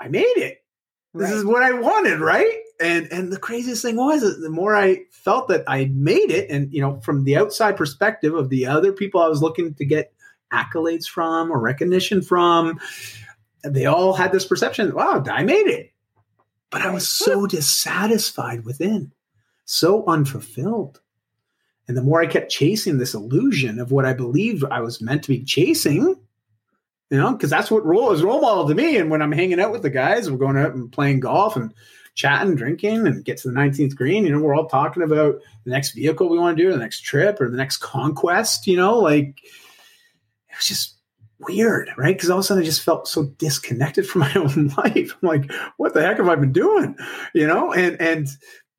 I 0.00 0.08
made 0.08 0.22
it. 0.36 0.64
This 1.12 1.30
right. 1.30 1.34
is 1.34 1.44
what 1.44 1.62
I 1.62 1.72
wanted, 1.72 2.20
right? 2.20 2.61
And 2.80 3.10
and 3.12 3.32
the 3.32 3.38
craziest 3.38 3.82
thing 3.82 3.96
was 3.96 4.40
the 4.40 4.50
more 4.50 4.74
I 4.74 5.04
felt 5.10 5.48
that 5.48 5.64
I 5.68 5.90
made 5.92 6.30
it, 6.30 6.50
and 6.50 6.72
you 6.72 6.80
know, 6.80 7.00
from 7.00 7.24
the 7.24 7.36
outside 7.36 7.76
perspective 7.76 8.34
of 8.34 8.48
the 8.48 8.66
other 8.66 8.92
people 8.92 9.20
I 9.20 9.28
was 9.28 9.42
looking 9.42 9.74
to 9.74 9.84
get 9.84 10.12
accolades 10.52 11.06
from 11.06 11.50
or 11.50 11.58
recognition 11.58 12.22
from. 12.22 12.78
They 13.64 13.86
all 13.86 14.12
had 14.12 14.32
this 14.32 14.44
perception, 14.44 14.92
wow, 14.94 15.22
I 15.30 15.44
made 15.44 15.66
it. 15.66 15.92
But 16.70 16.82
I 16.82 16.90
was 16.90 17.08
so 17.08 17.46
dissatisfied 17.46 18.64
within, 18.64 19.12
so 19.64 20.04
unfulfilled. 20.06 21.00
And 21.86 21.96
the 21.96 22.02
more 22.02 22.20
I 22.20 22.26
kept 22.26 22.50
chasing 22.50 22.98
this 22.98 23.14
illusion 23.14 23.78
of 23.78 23.92
what 23.92 24.06
I 24.06 24.14
believed 24.14 24.64
I 24.64 24.80
was 24.80 25.02
meant 25.02 25.22
to 25.24 25.28
be 25.28 25.44
chasing, 25.44 26.16
you 27.10 27.18
know, 27.18 27.32
because 27.32 27.50
that's 27.50 27.70
what 27.70 27.84
role 27.84 28.12
is 28.12 28.22
role 28.22 28.40
model 28.40 28.68
to 28.68 28.74
me. 28.74 28.96
And 28.96 29.10
when 29.10 29.20
I'm 29.20 29.32
hanging 29.32 29.60
out 29.60 29.72
with 29.72 29.82
the 29.82 29.90
guys, 29.90 30.30
we're 30.30 30.38
going 30.38 30.56
out 30.56 30.74
and 30.74 30.90
playing 30.90 31.20
golf 31.20 31.56
and 31.56 31.74
chatting, 32.14 32.54
drinking, 32.54 33.06
and 33.06 33.24
get 33.24 33.38
to 33.38 33.48
the 33.48 33.54
19th 33.54 33.96
green. 33.96 34.24
You 34.24 34.32
know, 34.32 34.40
we're 34.40 34.54
all 34.54 34.68
talking 34.68 35.02
about 35.02 35.36
the 35.64 35.70
next 35.70 35.92
vehicle 35.92 36.28
we 36.28 36.38
want 36.38 36.56
to 36.56 36.62
do, 36.62 36.70
the 36.70 36.78
next 36.78 37.00
trip, 37.00 37.40
or 37.40 37.48
the 37.48 37.56
next 37.56 37.78
conquest. 37.78 38.66
You 38.66 38.76
know, 38.76 38.98
like 38.98 39.38
it 40.48 40.56
was 40.56 40.66
just 40.66 40.98
weird, 41.38 41.90
right? 41.96 42.16
Because 42.16 42.30
all 42.30 42.38
of 42.38 42.44
a 42.44 42.46
sudden 42.46 42.62
I 42.62 42.66
just 42.66 42.82
felt 42.82 43.08
so 43.08 43.24
disconnected 43.38 44.06
from 44.08 44.20
my 44.20 44.34
own 44.34 44.68
life. 44.78 45.16
I'm 45.22 45.28
like, 45.28 45.52
what 45.76 45.94
the 45.94 46.02
heck 46.02 46.18
have 46.18 46.28
I 46.28 46.36
been 46.36 46.52
doing? 46.52 46.96
You 47.34 47.46
know, 47.46 47.72
and 47.72 48.00
and 48.00 48.28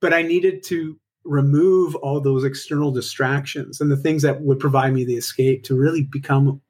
but 0.01 0.13
I 0.13 0.21
needed 0.21 0.63
to 0.65 0.99
remove 1.25 1.95
all 1.95 2.19
those 2.19 2.43
external 2.43 2.91
distractions 2.91 3.79
and 3.79 3.89
the 3.89 3.97
things 3.97 4.23
that 4.23 4.41
would 4.41 4.59
provide 4.59 4.93
me 4.93 5.05
the 5.05 5.15
escape 5.15 5.63
to 5.63 5.77
really 5.77 6.03
become 6.03 6.61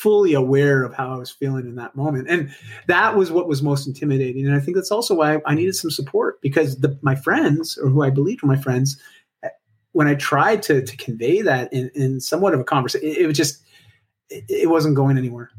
fully 0.00 0.32
aware 0.32 0.82
of 0.82 0.94
how 0.94 1.12
I 1.12 1.18
was 1.18 1.30
feeling 1.30 1.66
in 1.66 1.74
that 1.74 1.94
moment. 1.94 2.26
And 2.30 2.50
that 2.86 3.16
was 3.16 3.30
what 3.30 3.46
was 3.46 3.62
most 3.62 3.86
intimidating. 3.86 4.46
And 4.46 4.56
I 4.56 4.58
think 4.58 4.74
that's 4.76 4.90
also 4.90 5.14
why 5.14 5.40
I 5.44 5.54
needed 5.54 5.74
some 5.74 5.90
support 5.90 6.40
because 6.40 6.78
the, 6.78 6.98
my 7.02 7.14
friends, 7.14 7.76
or 7.76 7.90
who 7.90 8.02
I 8.02 8.08
believed 8.08 8.40
were 8.40 8.48
my 8.48 8.56
friends, 8.56 8.98
when 9.92 10.06
I 10.06 10.14
tried 10.14 10.62
to, 10.64 10.80
to 10.82 10.96
convey 10.96 11.42
that 11.42 11.70
in, 11.70 11.90
in 11.94 12.20
somewhat 12.20 12.54
of 12.54 12.60
a 12.60 12.64
conversation, 12.64 13.08
it, 13.08 13.18
it 13.18 13.26
was 13.26 13.36
just, 13.36 13.62
it, 14.30 14.44
it 14.48 14.70
wasn't 14.70 14.96
going 14.96 15.18
anywhere. 15.18 15.50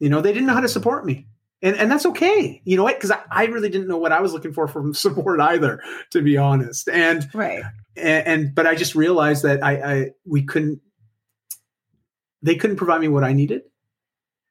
You 0.00 0.10
know, 0.10 0.20
they 0.20 0.34
didn't 0.34 0.48
know 0.48 0.54
how 0.54 0.60
to 0.60 0.68
support 0.68 1.06
me. 1.06 1.26
And, 1.62 1.74
and 1.76 1.90
that's 1.90 2.04
okay. 2.06 2.60
You 2.64 2.76
know 2.76 2.84
what? 2.84 2.96
Because 2.96 3.10
I, 3.10 3.20
I 3.30 3.46
really 3.46 3.70
didn't 3.70 3.88
know 3.88 3.96
what 3.96 4.12
I 4.12 4.20
was 4.20 4.34
looking 4.34 4.52
for 4.52 4.68
from 4.68 4.92
support 4.94 5.40
either, 5.40 5.82
to 6.10 6.20
be 6.20 6.36
honest. 6.36 6.90
And 6.90 7.26
right. 7.32 7.62
And, 7.96 8.26
and 8.26 8.54
but 8.54 8.66
I 8.66 8.74
just 8.74 8.94
realized 8.94 9.44
that 9.44 9.64
I, 9.64 9.72
I 9.72 10.10
we 10.26 10.42
couldn't 10.42 10.80
they 12.42 12.54
couldn't 12.54 12.76
provide 12.76 13.00
me 13.00 13.08
what 13.08 13.24
I 13.24 13.32
needed, 13.32 13.62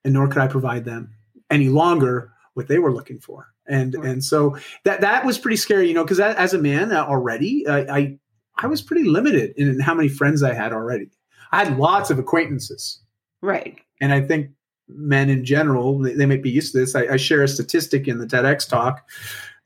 and 0.03 0.13
nor 0.13 0.27
could 0.27 0.41
I 0.41 0.47
provide 0.47 0.85
them 0.85 1.13
any 1.49 1.69
longer 1.69 2.31
what 2.53 2.67
they 2.67 2.79
were 2.79 2.91
looking 2.91 3.19
for. 3.19 3.47
And 3.67 3.95
right. 3.95 4.05
and 4.05 4.23
so 4.23 4.57
that 4.83 5.01
that 5.01 5.25
was 5.25 5.37
pretty 5.37 5.57
scary, 5.57 5.87
you 5.87 5.93
know, 5.93 6.03
because 6.03 6.19
as 6.19 6.53
a 6.53 6.57
man 6.57 6.91
uh, 6.91 7.05
already, 7.05 7.65
uh, 7.67 7.93
I 7.93 8.17
I 8.57 8.67
was 8.67 8.81
pretty 8.81 9.07
limited 9.07 9.53
in 9.57 9.79
how 9.79 9.93
many 9.93 10.09
friends 10.09 10.43
I 10.43 10.53
had 10.53 10.73
already. 10.73 11.09
I 11.51 11.63
had 11.63 11.77
lots 11.77 12.09
of 12.09 12.19
acquaintances. 12.19 13.01
Right. 13.41 13.79
And 14.01 14.13
I 14.13 14.21
think 14.21 14.51
men 14.87 15.29
in 15.29 15.45
general, 15.45 15.99
they, 15.99 16.13
they 16.13 16.25
might 16.25 16.41
be 16.41 16.49
used 16.49 16.73
to 16.73 16.79
this. 16.79 16.95
I, 16.95 17.13
I, 17.13 17.17
share 17.17 17.43
a 17.43 17.47
statistic 17.47 18.07
in 18.07 18.19
the 18.19 18.25
TEDx 18.25 18.67
talk. 18.67 19.07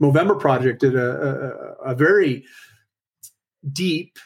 Movember 0.01 0.39
Project 0.39 0.81
did 0.81 0.95
a, 0.95 1.77
a, 1.85 1.91
a 1.91 1.95
very 1.95 2.43
deep 3.71 4.17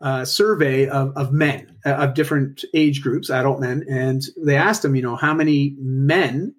uh, 0.00 0.24
survey 0.24 0.88
of, 0.88 1.16
of 1.16 1.32
men 1.32 1.76
uh, 1.84 1.90
of 1.90 2.14
different 2.14 2.64
age 2.74 3.02
groups, 3.02 3.30
adult 3.30 3.60
men, 3.60 3.84
and 3.88 4.22
they 4.42 4.56
asked 4.56 4.82
them, 4.82 4.94
you 4.94 5.02
know, 5.02 5.16
how 5.16 5.34
many 5.34 5.76
men 5.78 6.54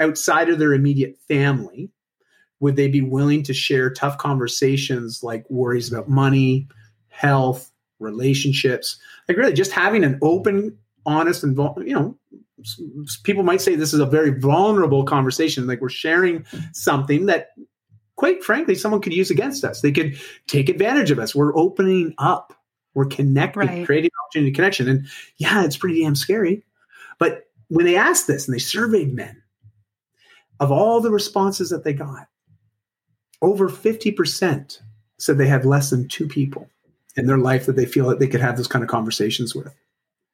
outside 0.00 0.48
of 0.48 0.58
their 0.58 0.72
immediate 0.72 1.16
family 1.28 1.90
would 2.60 2.76
they 2.76 2.88
be 2.88 3.00
willing 3.00 3.42
to 3.44 3.54
share 3.54 3.90
tough 3.90 4.18
conversations 4.18 5.22
like 5.22 5.48
worries 5.48 5.92
about 5.92 6.08
money, 6.08 6.66
health, 7.08 7.70
relationships? 8.00 8.98
Like 9.28 9.36
really, 9.36 9.52
just 9.52 9.72
having 9.72 10.02
an 10.02 10.18
open, 10.20 10.76
honest, 11.06 11.44
and 11.44 11.56
you 11.86 11.94
know, 11.94 12.18
people 13.22 13.44
might 13.44 13.60
say 13.60 13.76
this 13.76 13.94
is 13.94 14.00
a 14.00 14.06
very 14.06 14.38
vulnerable 14.38 15.04
conversation. 15.04 15.66
Like 15.66 15.80
we're 15.80 15.88
sharing 15.90 16.44
something 16.72 17.26
that 17.26 17.50
quite 18.16 18.42
frankly, 18.42 18.74
someone 18.74 19.00
could 19.00 19.12
use 19.12 19.30
against 19.30 19.64
us. 19.64 19.80
They 19.80 19.92
could 19.92 20.18
take 20.46 20.68
advantage 20.68 21.10
of 21.10 21.18
us. 21.18 21.34
We're 21.34 21.56
opening 21.56 22.14
up 22.18 22.54
we're 22.94 23.06
connecting, 23.06 23.60
right. 23.60 23.86
creating 23.86 24.10
opportunity 24.24 24.52
connection. 24.52 24.88
And 24.88 25.06
yeah, 25.36 25.64
it's 25.64 25.76
pretty 25.76 26.02
damn 26.02 26.14
scary. 26.14 26.64
But 27.18 27.48
when 27.68 27.86
they 27.86 27.96
asked 27.96 28.26
this 28.26 28.46
and 28.46 28.54
they 28.54 28.60
surveyed 28.60 29.14
men, 29.14 29.42
of 30.60 30.70
all 30.70 31.00
the 31.00 31.10
responses 31.10 31.70
that 31.70 31.84
they 31.84 31.92
got, 31.92 32.28
over 33.42 33.68
50% 33.68 34.80
said 35.18 35.38
they 35.38 35.46
had 35.46 35.64
less 35.64 35.90
than 35.90 36.08
two 36.08 36.28
people 36.28 36.68
in 37.16 37.26
their 37.26 37.38
life 37.38 37.66
that 37.66 37.76
they 37.76 37.86
feel 37.86 38.08
that 38.08 38.18
they 38.18 38.26
could 38.26 38.40
have 38.40 38.56
those 38.56 38.68
kind 38.68 38.82
of 38.82 38.90
conversations 38.90 39.54
with. 39.54 39.74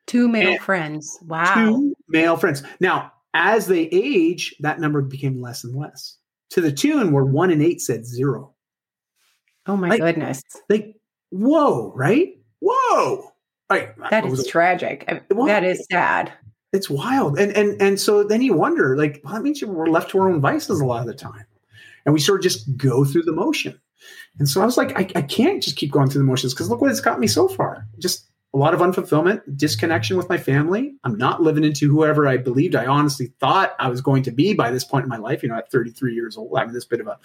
Two 0.06 0.28
male 0.28 0.52
and 0.52 0.60
friends. 0.60 1.18
Wow. 1.26 1.54
Two 1.54 1.94
male 2.08 2.36
friends. 2.36 2.62
Now, 2.80 3.12
as 3.34 3.66
they 3.66 3.88
age, 3.92 4.54
that 4.60 4.80
number 4.80 5.00
became 5.02 5.40
less 5.40 5.64
and 5.64 5.74
less 5.74 6.16
to 6.50 6.60
the 6.60 6.72
tune 6.72 7.12
where 7.12 7.24
one 7.24 7.50
in 7.50 7.62
eight 7.62 7.80
said 7.80 8.04
zero. 8.04 8.54
Oh 9.66 9.76
my 9.76 9.88
like, 9.88 10.00
goodness. 10.00 10.42
Like, 10.68 10.96
whoa, 11.30 11.92
right? 11.94 12.39
Whoa! 12.60 13.32
Like, 13.68 13.96
that 14.10 14.26
is 14.26 14.46
tragic. 14.46 15.06
That 15.30 15.64
is 15.64 15.86
sad. 15.90 16.32
It's 16.72 16.90
wild. 16.90 17.38
And 17.38 17.56
and 17.56 17.80
and 17.80 18.00
so 18.00 18.22
then 18.22 18.42
you 18.42 18.54
wonder 18.54 18.96
like 18.96 19.20
well, 19.24 19.34
that 19.34 19.42
means 19.42 19.62
we're 19.62 19.86
left 19.86 20.10
to 20.10 20.18
our 20.20 20.28
own 20.28 20.40
vices 20.40 20.80
a 20.80 20.84
lot 20.84 21.00
of 21.00 21.06
the 21.06 21.14
time. 21.14 21.44
And 22.04 22.12
we 22.12 22.20
sort 22.20 22.40
of 22.40 22.44
just 22.44 22.76
go 22.76 23.04
through 23.04 23.22
the 23.22 23.32
motion. 23.32 23.80
And 24.38 24.48
so 24.48 24.62
i 24.62 24.64
was 24.64 24.76
like 24.76 24.96
i, 24.98 25.18
I 25.18 25.22
can't 25.22 25.62
just 25.62 25.76
keep 25.76 25.90
going 25.90 26.08
through 26.08 26.22
the 26.22 26.26
motions 26.26 26.54
because 26.54 26.70
look 26.70 26.80
what 26.80 26.90
it's 26.90 27.00
got 27.00 27.18
me 27.18 27.26
so 27.26 27.48
far. 27.48 27.86
Just 27.98 28.28
a 28.52 28.58
lot 28.58 28.74
of 28.74 28.80
unfulfillment 28.80 29.42
disconnection 29.56 30.16
with 30.16 30.28
my 30.28 30.36
family. 30.38 30.94
I'm 31.04 31.16
not 31.16 31.42
living 31.42 31.64
into 31.64 31.90
whoever 31.90 32.28
i 32.28 32.36
believed 32.36 32.76
i 32.76 32.86
honestly 32.86 33.32
thought 33.40 33.74
i 33.80 33.88
was 33.88 34.00
going 34.00 34.22
to 34.24 34.30
be 34.30 34.54
by 34.54 34.70
this 34.70 34.84
point 34.84 35.04
in 35.04 35.08
my 35.08 35.18
life. 35.18 35.42
You 35.42 35.48
know 35.48 35.56
at 35.56 35.72
33 35.72 36.14
years 36.14 36.36
old 36.36 36.56
i'm 36.56 36.72
this 36.72 36.84
bit 36.84 37.00
of 37.00 37.08
a 37.08 37.18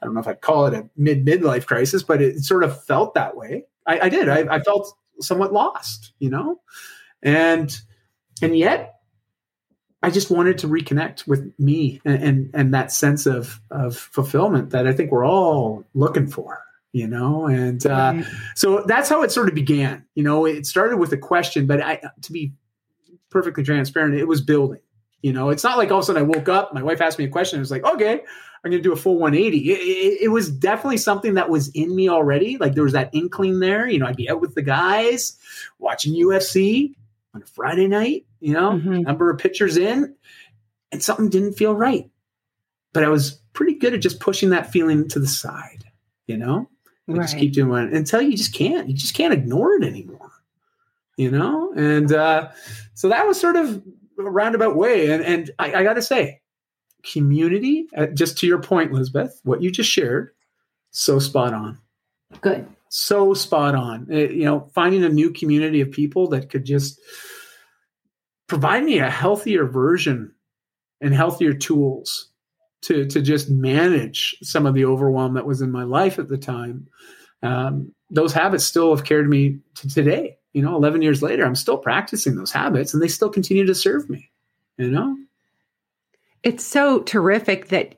i 0.00 0.04
don't 0.04 0.14
know 0.14 0.20
if 0.20 0.28
i'd 0.28 0.40
call 0.40 0.66
it 0.66 0.74
a 0.74 0.88
mid 0.96 1.26
midlife 1.26 1.66
crisis 1.66 2.04
but 2.04 2.22
it 2.22 2.44
sort 2.44 2.62
of 2.62 2.84
felt 2.84 3.14
that 3.14 3.36
way 3.36 3.64
I, 3.86 4.00
I 4.00 4.08
did. 4.08 4.28
I, 4.28 4.56
I 4.56 4.60
felt 4.60 4.96
somewhat 5.20 5.52
lost, 5.52 6.12
you 6.18 6.30
know, 6.30 6.60
and 7.22 7.74
and 8.42 8.56
yet 8.56 8.96
I 10.02 10.10
just 10.10 10.30
wanted 10.30 10.58
to 10.58 10.68
reconnect 10.68 11.26
with 11.26 11.52
me 11.58 12.00
and, 12.04 12.22
and, 12.22 12.50
and 12.54 12.74
that 12.74 12.92
sense 12.92 13.26
of 13.26 13.60
of 13.70 13.96
fulfillment 13.96 14.70
that 14.70 14.86
I 14.86 14.92
think 14.92 15.10
we're 15.10 15.26
all 15.26 15.84
looking 15.94 16.26
for, 16.26 16.62
you 16.92 17.06
know. 17.06 17.46
And 17.46 17.84
uh, 17.86 18.12
right. 18.16 18.24
so 18.54 18.84
that's 18.86 19.08
how 19.08 19.22
it 19.22 19.32
sort 19.32 19.48
of 19.48 19.54
began. 19.54 20.04
You 20.14 20.22
know, 20.22 20.46
it 20.46 20.66
started 20.66 20.98
with 20.98 21.12
a 21.12 21.18
question, 21.18 21.66
but 21.66 21.80
I, 21.80 22.00
to 22.22 22.32
be 22.32 22.52
perfectly 23.30 23.64
transparent, 23.64 24.14
it 24.14 24.28
was 24.28 24.40
building. 24.40 24.80
You 25.22 25.32
know, 25.32 25.48
it's 25.48 25.64
not 25.64 25.78
like 25.78 25.90
all 25.90 25.98
of 25.98 26.02
a 26.02 26.06
sudden 26.06 26.22
I 26.22 26.24
woke 26.24 26.48
up, 26.48 26.72
my 26.72 26.82
wife 26.82 27.00
asked 27.00 27.18
me 27.18 27.24
a 27.24 27.28
question, 27.28 27.58
I 27.58 27.60
was 27.60 27.70
like, 27.70 27.84
okay, 27.84 28.20
I'm 28.66 28.72
going 28.72 28.82
to 28.82 28.88
do 28.88 28.92
a 28.92 28.96
full 28.96 29.18
180. 29.18 29.58
It, 29.58 29.78
it, 29.78 30.22
it, 30.24 30.28
was 30.28 30.50
definitely 30.50 30.96
something 30.96 31.34
that 31.34 31.48
was 31.48 31.68
in 31.68 31.94
me 31.94 32.08
already. 32.08 32.58
Like 32.58 32.74
there 32.74 32.82
was 32.82 32.94
that 32.94 33.10
inkling 33.12 33.60
there. 33.60 33.88
You 33.88 34.00
know, 34.00 34.06
I'd 34.06 34.16
be 34.16 34.28
out 34.28 34.40
with 34.40 34.56
the 34.56 34.62
guys 34.62 35.38
watching 35.78 36.14
UFC 36.14 36.96
on 37.32 37.42
a 37.42 37.46
Friday 37.46 37.86
night, 37.86 38.26
you 38.40 38.52
know, 38.52 38.72
mm-hmm. 38.72 39.02
number 39.02 39.30
of 39.30 39.38
pictures 39.38 39.76
in, 39.76 40.16
and 40.90 41.00
something 41.00 41.28
didn't 41.28 41.52
feel 41.52 41.76
right. 41.76 42.10
But 42.92 43.04
I 43.04 43.08
was 43.08 43.40
pretty 43.52 43.74
good 43.74 43.94
at 43.94 44.00
just 44.00 44.18
pushing 44.18 44.50
that 44.50 44.72
feeling 44.72 45.06
to 45.10 45.20
the 45.20 45.28
side, 45.28 45.84
you 46.26 46.36
know? 46.36 46.68
Right. 47.06 47.22
Just 47.22 47.38
keep 47.38 47.52
doing 47.52 47.84
it 47.84 47.92
until 47.92 48.20
you 48.20 48.36
just 48.36 48.52
can't. 48.52 48.88
You 48.88 48.96
just 48.96 49.14
can't 49.14 49.32
ignore 49.32 49.74
it 49.74 49.84
anymore, 49.84 50.32
you 51.16 51.30
know? 51.30 51.72
And 51.76 52.12
uh, 52.12 52.48
so 52.94 53.08
that 53.10 53.28
was 53.28 53.38
sort 53.38 53.54
of 53.54 53.80
a 54.18 54.22
roundabout 54.22 54.74
way. 54.74 55.10
And, 55.10 55.22
and 55.22 55.50
I, 55.60 55.72
I 55.74 55.82
got 55.84 55.94
to 55.94 56.02
say, 56.02 56.40
community, 57.12 57.86
uh, 57.96 58.06
just 58.06 58.38
to 58.38 58.46
your 58.46 58.60
point, 58.60 58.92
Lizbeth, 58.92 59.40
what 59.44 59.62
you 59.62 59.70
just 59.70 59.90
shared, 59.90 60.30
so 60.90 61.18
spot 61.18 61.54
on. 61.54 61.78
Good. 62.40 62.66
So 62.88 63.34
spot 63.34 63.74
on. 63.74 64.06
It, 64.10 64.30
uh, 64.30 64.32
you 64.32 64.44
know, 64.44 64.70
finding 64.74 65.04
a 65.04 65.08
new 65.08 65.30
community 65.30 65.80
of 65.80 65.90
people 65.90 66.28
that 66.28 66.50
could 66.50 66.64
just 66.64 67.00
provide 68.46 68.84
me 68.84 68.98
a 68.98 69.10
healthier 69.10 69.66
version 69.66 70.32
and 71.00 71.12
healthier 71.14 71.52
tools 71.52 72.30
to 72.82 73.06
to 73.06 73.20
just 73.20 73.50
manage 73.50 74.36
some 74.42 74.66
of 74.66 74.74
the 74.74 74.84
overwhelm 74.84 75.34
that 75.34 75.46
was 75.46 75.60
in 75.60 75.70
my 75.70 75.84
life 75.84 76.18
at 76.18 76.28
the 76.28 76.38
time. 76.38 76.86
Um, 77.42 77.92
those 78.10 78.32
habits 78.32 78.64
still 78.64 78.94
have 78.94 79.04
carried 79.04 79.28
me 79.28 79.58
to 79.76 79.88
today. 79.88 80.38
You 80.52 80.62
know, 80.62 80.74
11 80.76 81.02
years 81.02 81.22
later, 81.22 81.44
I'm 81.44 81.54
still 81.54 81.76
practicing 81.76 82.36
those 82.36 82.52
habits 82.52 82.94
and 82.94 83.02
they 83.02 83.08
still 83.08 83.28
continue 83.28 83.66
to 83.66 83.74
serve 83.74 84.08
me, 84.08 84.30
you 84.78 84.90
know? 84.90 85.14
It's 86.42 86.64
so 86.64 87.00
terrific 87.00 87.68
that 87.68 87.96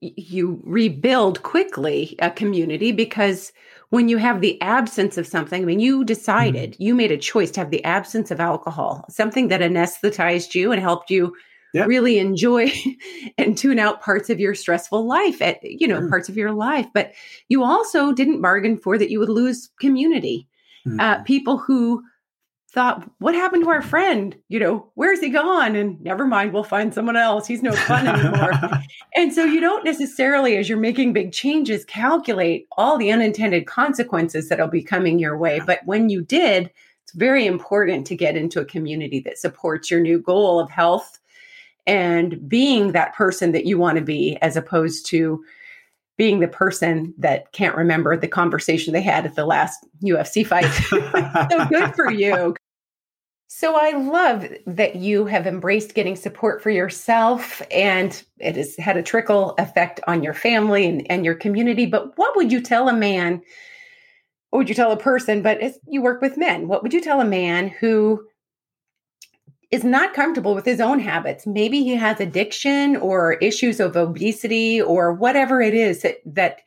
you 0.00 0.60
rebuild 0.64 1.42
quickly 1.42 2.16
a 2.18 2.30
community 2.30 2.92
because 2.92 3.52
when 3.90 4.08
you 4.08 4.16
have 4.18 4.40
the 4.40 4.60
absence 4.60 5.16
of 5.16 5.26
something, 5.26 5.62
I 5.62 5.64
mean, 5.64 5.80
you 5.80 6.04
decided, 6.04 6.72
mm-hmm. 6.72 6.82
you 6.82 6.94
made 6.94 7.12
a 7.12 7.18
choice 7.18 7.50
to 7.52 7.60
have 7.60 7.70
the 7.70 7.84
absence 7.84 8.30
of 8.30 8.40
alcohol, 8.40 9.06
something 9.08 9.48
that 9.48 9.60
anesthetized 9.60 10.54
you 10.54 10.72
and 10.72 10.80
helped 10.80 11.10
you 11.10 11.34
yep. 11.72 11.86
really 11.86 12.18
enjoy 12.18 12.72
and 13.38 13.56
tune 13.56 13.78
out 13.78 14.02
parts 14.02 14.28
of 14.28 14.40
your 14.40 14.54
stressful 14.54 15.06
life 15.06 15.40
at, 15.40 15.58
you 15.62 15.86
know, 15.86 16.00
mm-hmm. 16.00 16.08
parts 16.08 16.28
of 16.28 16.36
your 16.36 16.52
life. 16.52 16.86
But 16.92 17.12
you 17.48 17.62
also 17.62 18.12
didn't 18.12 18.42
bargain 18.42 18.76
for 18.76 18.98
that 18.98 19.10
you 19.10 19.20
would 19.20 19.28
lose 19.28 19.70
community. 19.80 20.48
Mm-hmm. 20.86 21.00
Uh, 21.00 21.22
people 21.22 21.58
who 21.58 22.02
thought, 22.70 23.08
what 23.18 23.34
happened 23.34 23.64
to 23.64 23.70
our 23.70 23.82
friend? 23.82 24.36
You 24.48 24.58
know, 24.58 24.90
where's 24.94 25.20
he 25.20 25.30
gone? 25.30 25.76
And 25.76 26.00
never 26.02 26.26
mind, 26.26 26.52
we'll 26.52 26.64
find 26.64 26.92
someone 26.92 27.16
else. 27.16 27.46
He's 27.46 27.62
no 27.62 27.72
fun 27.72 28.06
anymore. 28.06 28.52
and 29.14 29.32
so 29.32 29.44
you 29.44 29.60
don't 29.60 29.84
necessarily, 29.84 30.56
as 30.56 30.68
you're 30.68 30.78
making 30.78 31.12
big 31.12 31.32
changes, 31.32 31.84
calculate 31.84 32.66
all 32.76 32.98
the 32.98 33.12
unintended 33.12 33.66
consequences 33.66 34.48
that'll 34.48 34.68
be 34.68 34.82
coming 34.82 35.18
your 35.18 35.38
way. 35.38 35.60
But 35.64 35.80
when 35.84 36.08
you 36.08 36.22
did, 36.22 36.70
it's 37.04 37.12
very 37.12 37.46
important 37.46 38.06
to 38.08 38.16
get 38.16 38.36
into 38.36 38.60
a 38.60 38.64
community 38.64 39.20
that 39.20 39.38
supports 39.38 39.90
your 39.90 40.00
new 40.00 40.18
goal 40.18 40.58
of 40.58 40.70
health 40.70 41.18
and 41.86 42.48
being 42.48 42.92
that 42.92 43.14
person 43.14 43.52
that 43.52 43.64
you 43.64 43.78
want 43.78 43.96
to 43.96 44.04
be, 44.04 44.36
as 44.42 44.56
opposed 44.56 45.06
to 45.06 45.44
being 46.16 46.40
the 46.40 46.48
person 46.48 47.14
that 47.18 47.52
can't 47.52 47.76
remember 47.76 48.16
the 48.16 48.28
conversation 48.28 48.92
they 48.92 49.02
had 49.02 49.26
at 49.26 49.34
the 49.34 49.44
last 49.44 49.86
UFC 50.02 50.46
fight. 50.46 50.70
so 51.50 51.66
good 51.66 51.94
for 51.94 52.10
you. 52.10 52.54
So 53.48 53.76
I 53.76 53.92
love 53.92 54.48
that 54.66 54.96
you 54.96 55.26
have 55.26 55.46
embraced 55.46 55.94
getting 55.94 56.16
support 56.16 56.62
for 56.62 56.70
yourself 56.70 57.62
and 57.70 58.22
it 58.38 58.56
has 58.56 58.76
had 58.76 58.96
a 58.96 59.02
trickle 59.02 59.54
effect 59.58 60.00
on 60.06 60.22
your 60.22 60.34
family 60.34 60.86
and, 60.86 61.10
and 61.10 61.24
your 61.24 61.34
community. 61.34 61.86
But 61.86 62.18
what 62.18 62.34
would 62.36 62.50
you 62.50 62.60
tell 62.60 62.88
a 62.88 62.92
man? 62.92 63.40
What 64.50 64.58
would 64.58 64.68
you 64.68 64.74
tell 64.74 64.90
a 64.90 64.96
person? 64.96 65.42
But 65.42 65.60
you 65.86 66.02
work 66.02 66.20
with 66.20 66.36
men, 66.36 66.66
what 66.66 66.82
would 66.82 66.92
you 66.92 67.00
tell 67.00 67.20
a 67.20 67.24
man 67.24 67.68
who 67.68 68.26
is 69.70 69.84
not 69.84 70.14
comfortable 70.14 70.54
with 70.54 70.64
his 70.64 70.80
own 70.80 71.00
habits? 71.00 71.46
Maybe 71.46 71.82
he 71.82 71.94
has 71.96 72.20
addiction 72.20 72.96
or 72.96 73.34
issues 73.34 73.80
of 73.80 73.96
obesity 73.96 74.80
or 74.80 75.12
whatever 75.12 75.60
it 75.60 75.74
is 75.74 76.02
that, 76.02 76.18
that 76.26 76.60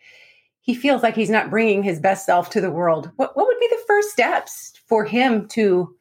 he 0.62 0.73
feels 0.73 1.01
like 1.01 1.15
he's 1.15 1.29
not 1.29 1.49
bringing 1.49 1.83
his 1.83 1.99
best 1.99 2.25
self 2.25 2.49
to 2.51 2.62
the 2.62 2.71
world. 2.71 3.12
What, 3.15 3.35
what 3.35 3.47
would 3.47 3.59
be 3.59 3.69
the 3.69 3.83
first 3.88 4.09
steps 4.09 4.73
for 4.88 5.05
him 5.05 5.47
to? 5.49 5.95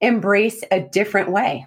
embrace 0.00 0.62
a 0.70 0.80
different 0.80 1.30
way? 1.30 1.66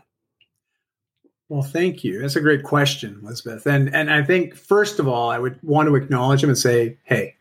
Well, 1.49 1.63
thank 1.63 2.03
you. 2.03 2.21
That's 2.21 2.37
a 2.37 2.41
great 2.41 2.63
question, 2.63 3.19
Elizabeth. 3.21 3.65
And 3.65 3.93
and 3.93 4.09
I 4.09 4.23
think 4.23 4.55
first 4.55 4.99
of 4.99 5.07
all, 5.07 5.29
I 5.29 5.37
would 5.37 5.59
want 5.63 5.89
to 5.89 5.95
acknowledge 5.95 6.41
him 6.41 6.49
and 6.49 6.57
say, 6.57 6.97
"Hey, 7.03 7.35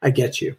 I 0.00 0.10
get 0.10 0.40
you. 0.40 0.56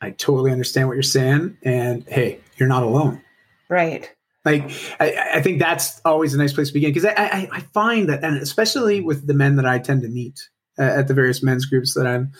I 0.00 0.10
totally 0.10 0.52
understand 0.52 0.86
what 0.86 0.94
you're 0.94 1.02
saying, 1.02 1.58
and 1.64 2.04
hey, 2.06 2.38
you're 2.56 2.68
not 2.68 2.84
alone." 2.84 3.20
Right. 3.68 4.14
Like 4.44 4.70
I, 4.98 5.34
I 5.34 5.42
think 5.42 5.60
that's 5.60 6.00
always 6.04 6.34
a 6.34 6.38
nice 6.38 6.52
place 6.52 6.68
to 6.68 6.74
begin 6.74 6.90
because 6.90 7.04
I, 7.04 7.14
I, 7.16 7.48
I 7.52 7.60
find 7.60 8.08
that, 8.08 8.24
and 8.24 8.36
especially 8.38 9.00
with 9.00 9.26
the 9.26 9.34
men 9.34 9.56
that 9.56 9.66
I 9.66 9.78
tend 9.78 10.02
to 10.02 10.08
meet 10.08 10.48
uh, 10.78 10.82
at 10.82 11.08
the 11.08 11.14
various 11.14 11.42
men's 11.42 11.64
groups 11.64 11.94
that 11.94 12.06
I'm 12.06 12.32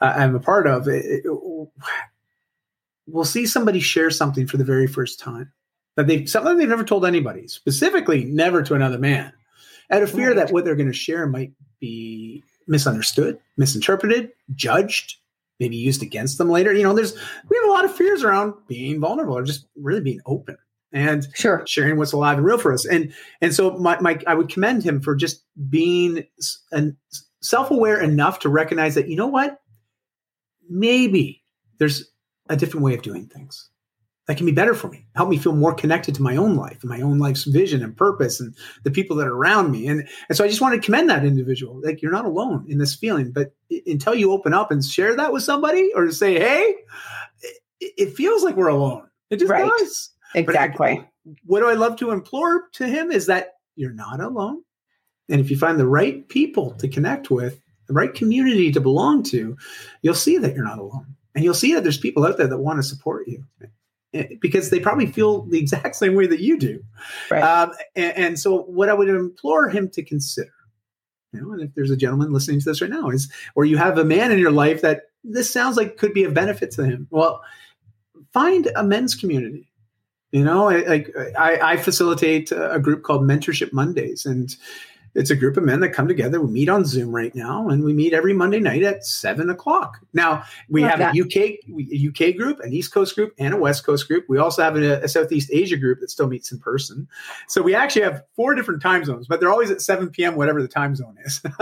uh, 0.00 0.12
I'm 0.16 0.34
a 0.34 0.40
part 0.40 0.66
of, 0.66 0.88
it, 0.88 1.04
it, 1.24 1.24
will 3.08 3.24
see 3.24 3.46
somebody 3.46 3.80
share 3.80 4.10
something 4.10 4.46
for 4.46 4.56
the 4.56 4.64
very 4.64 4.86
first 4.86 5.18
time 5.18 5.52
that 5.96 6.06
they 6.06 6.26
something 6.26 6.56
they've 6.56 6.68
never 6.68 6.84
told 6.84 7.04
anybody, 7.04 7.48
specifically 7.48 8.24
never 8.24 8.62
to 8.62 8.74
another 8.74 8.98
man, 8.98 9.32
out 9.90 10.02
of 10.02 10.10
fear 10.10 10.28
right. 10.28 10.36
that 10.36 10.52
what 10.52 10.64
they're 10.64 10.76
going 10.76 10.86
to 10.86 10.92
share 10.92 11.26
might 11.26 11.52
be 11.80 12.42
misunderstood, 12.66 13.38
misinterpreted, 13.56 14.30
judged, 14.54 15.16
maybe 15.58 15.76
used 15.76 16.02
against 16.02 16.38
them 16.38 16.48
later. 16.48 16.72
You 16.72 16.84
know, 16.84 16.94
there's 16.94 17.14
we 17.48 17.56
have 17.56 17.68
a 17.68 17.72
lot 17.72 17.84
of 17.84 17.94
fears 17.94 18.22
around 18.22 18.54
being 18.68 19.00
vulnerable 19.00 19.36
or 19.36 19.42
just 19.42 19.66
really 19.76 20.00
being 20.00 20.20
open 20.24 20.56
and 20.92 21.26
sure. 21.34 21.62
sharing 21.66 21.96
what's 21.96 22.12
alive 22.12 22.38
and 22.38 22.46
real 22.46 22.58
for 22.58 22.72
us. 22.72 22.84
And 22.84 23.12
and 23.40 23.54
so 23.54 23.72
my, 23.78 23.98
my 24.00 24.20
I 24.26 24.34
would 24.34 24.48
commend 24.48 24.82
him 24.82 25.00
for 25.00 25.14
just 25.14 25.44
being 25.68 26.24
an, 26.70 26.96
self-aware 27.40 28.00
enough 28.00 28.40
to 28.40 28.48
recognize 28.48 28.94
that 28.94 29.08
you 29.08 29.16
know 29.16 29.26
what, 29.26 29.60
maybe 30.68 31.42
there's 31.78 32.10
a 32.48 32.56
different 32.56 32.84
way 32.84 32.94
of 32.94 33.02
doing 33.02 33.26
things 33.26 33.68
that 34.28 34.36
can 34.36 34.46
be 34.46 34.52
better 34.52 34.74
for 34.74 34.88
me 34.88 35.04
help 35.16 35.28
me 35.28 35.36
feel 35.36 35.54
more 35.54 35.74
connected 35.74 36.14
to 36.14 36.22
my 36.22 36.36
own 36.36 36.54
life 36.54 36.78
and 36.82 36.90
my 36.90 37.00
own 37.00 37.18
life's 37.18 37.44
vision 37.44 37.82
and 37.82 37.96
purpose 37.96 38.38
and 38.38 38.54
the 38.84 38.90
people 38.90 39.16
that 39.16 39.26
are 39.26 39.34
around 39.34 39.72
me. 39.72 39.88
And, 39.88 40.08
and 40.28 40.38
so 40.38 40.44
i 40.44 40.48
just 40.48 40.60
want 40.60 40.74
to 40.74 40.80
commend 40.80 41.10
that 41.10 41.24
individual. 41.24 41.80
Like 41.82 42.02
you're 42.02 42.12
not 42.12 42.24
alone 42.24 42.66
in 42.68 42.78
this 42.78 42.94
feeling 42.94 43.32
but 43.32 43.54
until 43.86 44.14
you 44.14 44.32
open 44.32 44.54
up 44.54 44.70
and 44.70 44.84
share 44.84 45.16
that 45.16 45.32
with 45.32 45.42
somebody 45.42 45.90
or 45.94 46.10
say 46.12 46.38
hey 46.38 46.74
it, 47.80 47.92
it 47.98 48.16
feels 48.16 48.44
like 48.44 48.56
we're 48.56 48.68
alone. 48.68 49.08
It 49.30 49.38
just 49.38 49.50
right. 49.50 49.70
does 49.78 50.10
exactly 50.34 50.90
I, 50.90 51.08
what 51.44 51.60
do 51.60 51.68
i 51.68 51.74
love 51.74 51.96
to 51.96 52.10
implore 52.10 52.68
to 52.74 52.86
him 52.86 53.10
is 53.10 53.26
that 53.26 53.54
you're 53.76 53.92
not 53.92 54.20
alone 54.20 54.62
and 55.28 55.40
if 55.40 55.50
you 55.50 55.58
find 55.58 55.78
the 55.78 55.86
right 55.86 56.28
people 56.28 56.72
to 56.72 56.88
connect 56.88 57.30
with 57.30 57.60
the 57.86 57.94
right 57.94 58.12
community 58.12 58.72
to 58.72 58.80
belong 58.80 59.22
to 59.24 59.56
you'll 60.02 60.14
see 60.14 60.38
that 60.38 60.54
you're 60.54 60.64
not 60.64 60.78
alone 60.78 61.16
and 61.34 61.44
you'll 61.44 61.54
see 61.54 61.74
that 61.74 61.82
there's 61.82 61.98
people 61.98 62.24
out 62.24 62.36
there 62.36 62.46
that 62.46 62.58
want 62.58 62.78
to 62.78 62.82
support 62.82 63.26
you 63.26 63.44
because 64.40 64.70
they 64.70 64.80
probably 64.80 65.06
feel 65.06 65.42
the 65.42 65.58
exact 65.58 65.96
same 65.96 66.14
way 66.14 66.26
that 66.26 66.40
you 66.40 66.58
do. 66.58 66.84
Right. 67.30 67.42
Um, 67.42 67.72
and, 67.96 68.16
and, 68.16 68.38
so, 68.38 68.62
what 68.62 68.88
I 68.88 68.94
would 68.94 69.08
implore 69.08 69.68
him 69.68 69.88
to 69.90 70.02
consider, 70.02 70.52
you 71.32 71.40
know, 71.40 71.52
and 71.52 71.62
if 71.62 71.74
there's 71.74 71.90
a 71.90 71.96
gentleman 71.96 72.32
listening 72.32 72.60
to 72.60 72.64
this 72.64 72.82
right 72.82 72.90
now, 72.90 73.08
is 73.08 73.32
or 73.54 73.64
you 73.64 73.78
have 73.78 73.98
a 73.98 74.04
man 74.04 74.30
in 74.30 74.38
your 74.38 74.52
life 74.52 74.82
that 74.82 75.04
this 75.24 75.50
sounds 75.50 75.76
like 75.76 75.96
could 75.96 76.12
be 76.12 76.24
a 76.24 76.30
benefit 76.30 76.70
to 76.72 76.84
him. 76.84 77.06
Well, 77.10 77.42
find 78.32 78.70
a 78.76 78.84
men's 78.84 79.14
community. 79.14 79.71
You 80.32 80.44
know, 80.44 80.70
I, 80.70 81.04
I, 81.38 81.72
I 81.72 81.76
facilitate 81.76 82.50
a 82.52 82.78
group 82.78 83.02
called 83.02 83.22
Mentorship 83.22 83.72
Mondays, 83.72 84.24
and 84.24 84.56
it's 85.14 85.30
a 85.30 85.36
group 85.36 85.56
of 85.56 85.64
men 85.64 85.80
that 85.80 85.90
come 85.90 86.08
together. 86.08 86.40
We 86.40 86.50
meet 86.50 86.68
on 86.68 86.84
Zoom 86.84 87.14
right 87.14 87.34
now, 87.34 87.68
and 87.68 87.84
we 87.84 87.92
meet 87.92 88.14
every 88.14 88.32
Monday 88.32 88.60
night 88.60 88.82
at 88.82 89.04
seven 89.04 89.50
o'clock. 89.50 89.98
Now 90.12 90.44
we 90.68 90.82
Love 90.82 90.90
have 90.90 90.98
that. 91.00 91.16
a 91.16 91.20
UK 91.20 91.36
a 91.68 92.30
UK 92.30 92.36
group, 92.36 92.60
an 92.60 92.72
East 92.72 92.92
Coast 92.92 93.14
group, 93.14 93.34
and 93.38 93.52
a 93.52 93.56
West 93.56 93.84
Coast 93.84 94.08
group. 94.08 94.24
We 94.28 94.38
also 94.38 94.62
have 94.62 94.76
a, 94.76 95.02
a, 95.02 95.08
Southeast 95.08 95.50
Asia 95.52 95.76
group 95.76 96.00
that 96.00 96.10
still 96.10 96.28
meets 96.28 96.50
in 96.50 96.58
person. 96.58 97.06
So 97.48 97.60
we 97.60 97.74
actually 97.74 98.02
have 98.02 98.24
four 98.34 98.54
different 98.54 98.80
time 98.80 99.04
zones, 99.04 99.26
but 99.26 99.40
they're 99.40 99.52
always 99.52 99.70
at 99.70 99.82
seven 99.82 100.08
p.m. 100.08 100.36
whatever 100.36 100.62
the 100.62 100.68
time 100.68 100.96
zone 100.96 101.16
is. 101.24 101.42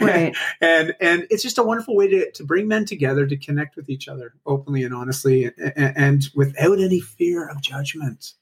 right. 0.00 0.34
And 0.60 0.94
and 1.00 1.26
it's 1.30 1.42
just 1.42 1.58
a 1.58 1.62
wonderful 1.62 1.96
way 1.96 2.08
to 2.08 2.30
to 2.30 2.44
bring 2.44 2.68
men 2.68 2.84
together 2.84 3.26
to 3.26 3.36
connect 3.36 3.76
with 3.76 3.90
each 3.90 4.06
other 4.06 4.34
openly 4.46 4.84
and 4.84 4.94
honestly, 4.94 5.50
and, 5.58 5.96
and 5.96 6.28
without 6.34 6.78
any 6.78 7.00
fear 7.00 7.48
of 7.48 7.60
judgment. 7.60 8.34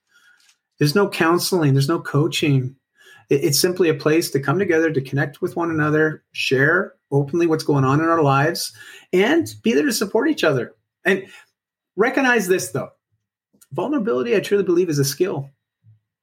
There's 0.78 0.94
no 0.94 1.10
counseling. 1.10 1.74
There's 1.74 1.90
no 1.90 2.00
coaching 2.00 2.74
it's 3.30 3.60
simply 3.60 3.88
a 3.88 3.94
place 3.94 4.30
to 4.30 4.40
come 4.40 4.58
together 4.58 4.90
to 4.90 5.00
connect 5.00 5.40
with 5.40 5.56
one 5.56 5.70
another, 5.70 6.22
share 6.32 6.94
openly 7.10 7.46
what's 7.46 7.64
going 7.64 7.84
on 7.84 8.00
in 8.00 8.06
our 8.06 8.22
lives, 8.22 8.72
and 9.12 9.54
be 9.62 9.72
there 9.72 9.86
to 9.86 9.92
support 9.92 10.28
each 10.28 10.44
other. 10.44 10.74
And 11.04 11.24
recognize 11.96 12.48
this 12.48 12.70
though 12.70 12.90
vulnerability, 13.72 14.34
I 14.34 14.40
truly 14.40 14.64
believe, 14.64 14.88
is 14.88 14.98
a 14.98 15.04
skill. 15.04 15.48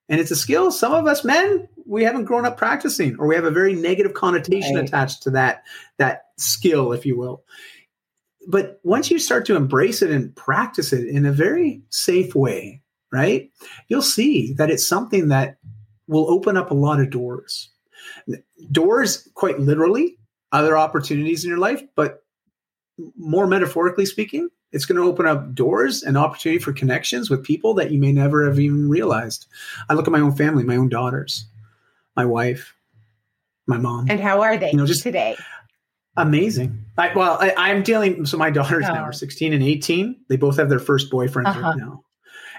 And 0.10 0.20
it's 0.20 0.32
a 0.32 0.36
skill 0.36 0.72
some 0.72 0.94
of 0.94 1.06
us 1.06 1.24
men, 1.24 1.68
we 1.86 2.04
haven't 2.04 2.26
grown 2.26 2.46
up 2.46 2.58
practicing, 2.58 3.18
or 3.20 3.28
we 3.28 3.36
have 3.36 3.46
a 3.46 3.52
very 3.52 3.74
negative 3.74 4.14
connotation 4.14 4.76
right. 4.76 4.86
attached 4.86 5.24
to 5.24 5.32
that, 5.32 5.64
that 5.98 6.26
skill, 6.38 6.94
if 6.94 7.06
you 7.06 7.18
will. 7.18 7.44
But 8.48 8.80
once 8.84 9.12
you 9.12 9.20
start 9.20 9.46
to 9.48 9.56
embrace 9.56 10.02
it 10.02 10.12
and 10.12 10.34
practice 10.36 10.94
it 10.94 11.08
in 11.08 11.26
a 11.26 11.34
very 11.34 11.82
safe 11.90 12.36
way, 12.36 12.82
right, 13.12 13.52
you'll 13.90 14.02
see 14.02 14.54
that 14.54 14.70
it's 14.70 14.88
something 14.88 15.28
that 15.28 15.58
will 16.08 16.30
open 16.32 16.58
up 16.58 16.72
a 16.72 16.76
lot 16.76 17.00
of 17.00 17.10
doors. 17.10 17.70
Doors, 18.72 19.28
quite 19.34 19.60
literally, 19.60 20.18
other 20.52 20.78
opportunities 20.78 21.44
in 21.44 21.50
your 21.50 21.60
life, 21.60 21.84
but 21.96 22.24
more 23.18 23.48
metaphorically 23.48 24.06
speaking, 24.06 24.50
it's 24.72 24.86
going 24.86 25.02
to 25.02 25.08
open 25.08 25.26
up 25.26 25.54
doors 25.54 26.04
and 26.04 26.18
opportunity 26.18 26.60
for 26.60 26.74
connections 26.74 27.30
with 27.30 27.44
people 27.44 27.74
that 27.76 27.92
you 27.92 28.00
may 28.00 28.12
never 28.12 28.46
have 28.46 28.60
even 28.60 28.90
realized. 28.90 29.48
I 29.90 29.94
look 29.94 30.08
at 30.08 30.12
my 30.12 30.20
own 30.20 30.36
family, 30.36 30.64
my 30.64 30.76
own 30.76 30.90
daughters, 30.90 31.46
my 32.16 32.26
wife, 32.26 32.76
my 33.66 33.78
mom. 33.78 34.08
And 34.10 34.20
how 34.20 34.42
are 34.42 34.58
they 34.58 34.72
you 34.72 34.78
know, 34.78 34.86
just 34.86 35.04
today? 35.04 35.38
Amazing. 36.18 36.84
I, 36.98 37.14
well, 37.14 37.38
I, 37.40 37.70
am 37.70 37.84
dealing. 37.84 38.26
So 38.26 38.38
my 38.38 38.50
daughters 38.50 38.86
oh. 38.90 38.94
now 38.94 39.04
are 39.04 39.14
16 39.14 39.54
and 39.54 39.64
18. 39.64 40.16
They 40.28 40.36
both 40.36 40.58
have 40.58 40.70
their 40.70 40.80
first 40.80 41.12
boyfriends 41.12 41.48
uh-huh. 41.48 41.62
right 41.62 41.78
now. 41.78 42.04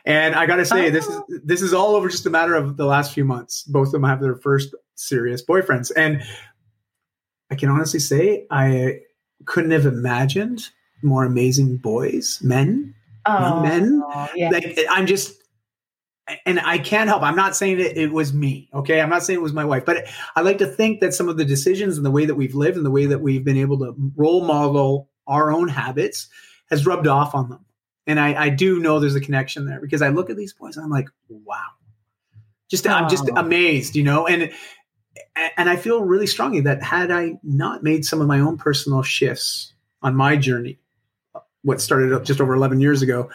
And 0.08 0.34
I 0.34 0.46
got 0.46 0.56
to 0.56 0.64
say, 0.64 0.88
this 0.88 1.06
is 1.06 1.16
oh. 1.16 1.24
this 1.44 1.60
is 1.60 1.74
all 1.74 1.94
over 1.94 2.08
just 2.08 2.24
a 2.24 2.30
matter 2.30 2.54
of 2.54 2.78
the 2.78 2.86
last 2.86 3.12
few 3.12 3.26
months. 3.26 3.62
Both 3.64 3.88
of 3.88 3.92
them 3.92 4.04
have 4.04 4.22
their 4.22 4.36
first 4.36 4.74
serious 4.94 5.44
boyfriends, 5.44 5.92
and 5.94 6.22
I 7.50 7.54
can 7.54 7.68
honestly 7.68 8.00
say 8.00 8.46
I 8.50 9.00
couldn't 9.44 9.70
have 9.70 9.84
imagined 9.84 10.70
more 11.02 11.24
amazing 11.24 11.76
boys, 11.76 12.40
men, 12.42 12.94
oh, 13.26 13.60
men. 13.60 14.02
Yes. 14.34 14.50
Like 14.50 14.78
I'm 14.88 15.06
just, 15.06 15.42
and 16.46 16.58
I 16.60 16.78
can't 16.78 17.08
help. 17.08 17.22
I'm 17.22 17.36
not 17.36 17.54
saying 17.54 17.76
that 17.76 18.00
it 18.00 18.10
was 18.10 18.32
me. 18.32 18.70
Okay, 18.72 19.02
I'm 19.02 19.10
not 19.10 19.22
saying 19.22 19.38
it 19.38 19.42
was 19.42 19.52
my 19.52 19.64
wife, 19.66 19.84
but 19.84 20.06
I 20.36 20.40
like 20.40 20.56
to 20.58 20.66
think 20.66 21.00
that 21.00 21.12
some 21.12 21.28
of 21.28 21.36
the 21.36 21.44
decisions 21.44 21.98
and 21.98 22.06
the 22.06 22.10
way 22.10 22.24
that 22.24 22.34
we've 22.34 22.54
lived 22.54 22.78
and 22.78 22.86
the 22.86 22.90
way 22.90 23.04
that 23.04 23.20
we've 23.20 23.44
been 23.44 23.58
able 23.58 23.78
to 23.80 23.94
role 24.16 24.42
model 24.42 25.10
our 25.26 25.52
own 25.52 25.68
habits 25.68 26.28
has 26.70 26.86
rubbed 26.86 27.06
off 27.06 27.34
on 27.34 27.50
them. 27.50 27.64
And 28.08 28.18
I, 28.18 28.44
I 28.44 28.48
do 28.48 28.80
know 28.80 28.98
there's 28.98 29.14
a 29.14 29.20
connection 29.20 29.66
there 29.66 29.80
because 29.80 30.00
I 30.00 30.08
look 30.08 30.30
at 30.30 30.36
these 30.36 30.54
boys 30.54 30.76
and 30.76 30.84
I'm 30.84 30.90
like, 30.90 31.10
wow, 31.28 31.62
just 32.68 32.86
oh. 32.86 32.90
I'm 32.90 33.08
just 33.08 33.28
amazed, 33.36 33.94
you 33.94 34.02
know, 34.02 34.26
and 34.26 34.50
and 35.58 35.68
I 35.68 35.76
feel 35.76 36.02
really 36.02 36.26
strongly 36.26 36.60
that 36.62 36.82
had 36.82 37.10
I 37.10 37.38
not 37.42 37.82
made 37.82 38.06
some 38.06 38.22
of 38.22 38.26
my 38.26 38.40
own 38.40 38.56
personal 38.56 39.02
shifts 39.02 39.74
on 40.00 40.16
my 40.16 40.36
journey, 40.36 40.78
what 41.62 41.82
started 41.82 42.14
up 42.14 42.24
just 42.24 42.40
over 42.40 42.54
11 42.54 42.80
years 42.80 43.02
ago, 43.02 43.28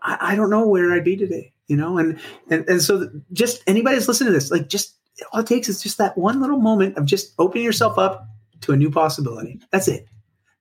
I, 0.00 0.18
I 0.20 0.36
don't 0.36 0.50
know 0.50 0.68
where 0.68 0.92
I'd 0.92 1.02
be 1.02 1.16
today, 1.16 1.52
you 1.66 1.76
know, 1.76 1.98
and 1.98 2.20
and 2.48 2.68
and 2.68 2.80
so 2.80 3.10
just 3.32 3.64
anybody 3.66 3.96
that's 3.96 4.06
listening 4.06 4.32
to 4.32 4.38
this, 4.38 4.52
like 4.52 4.68
just 4.68 4.94
all 5.32 5.40
it 5.40 5.48
takes 5.48 5.68
is 5.68 5.82
just 5.82 5.98
that 5.98 6.16
one 6.16 6.40
little 6.40 6.60
moment 6.60 6.96
of 6.96 7.04
just 7.04 7.34
opening 7.40 7.64
yourself 7.64 7.98
up 7.98 8.28
to 8.60 8.70
a 8.70 8.76
new 8.76 8.92
possibility. 8.92 9.60
That's 9.72 9.88
it. 9.88 10.06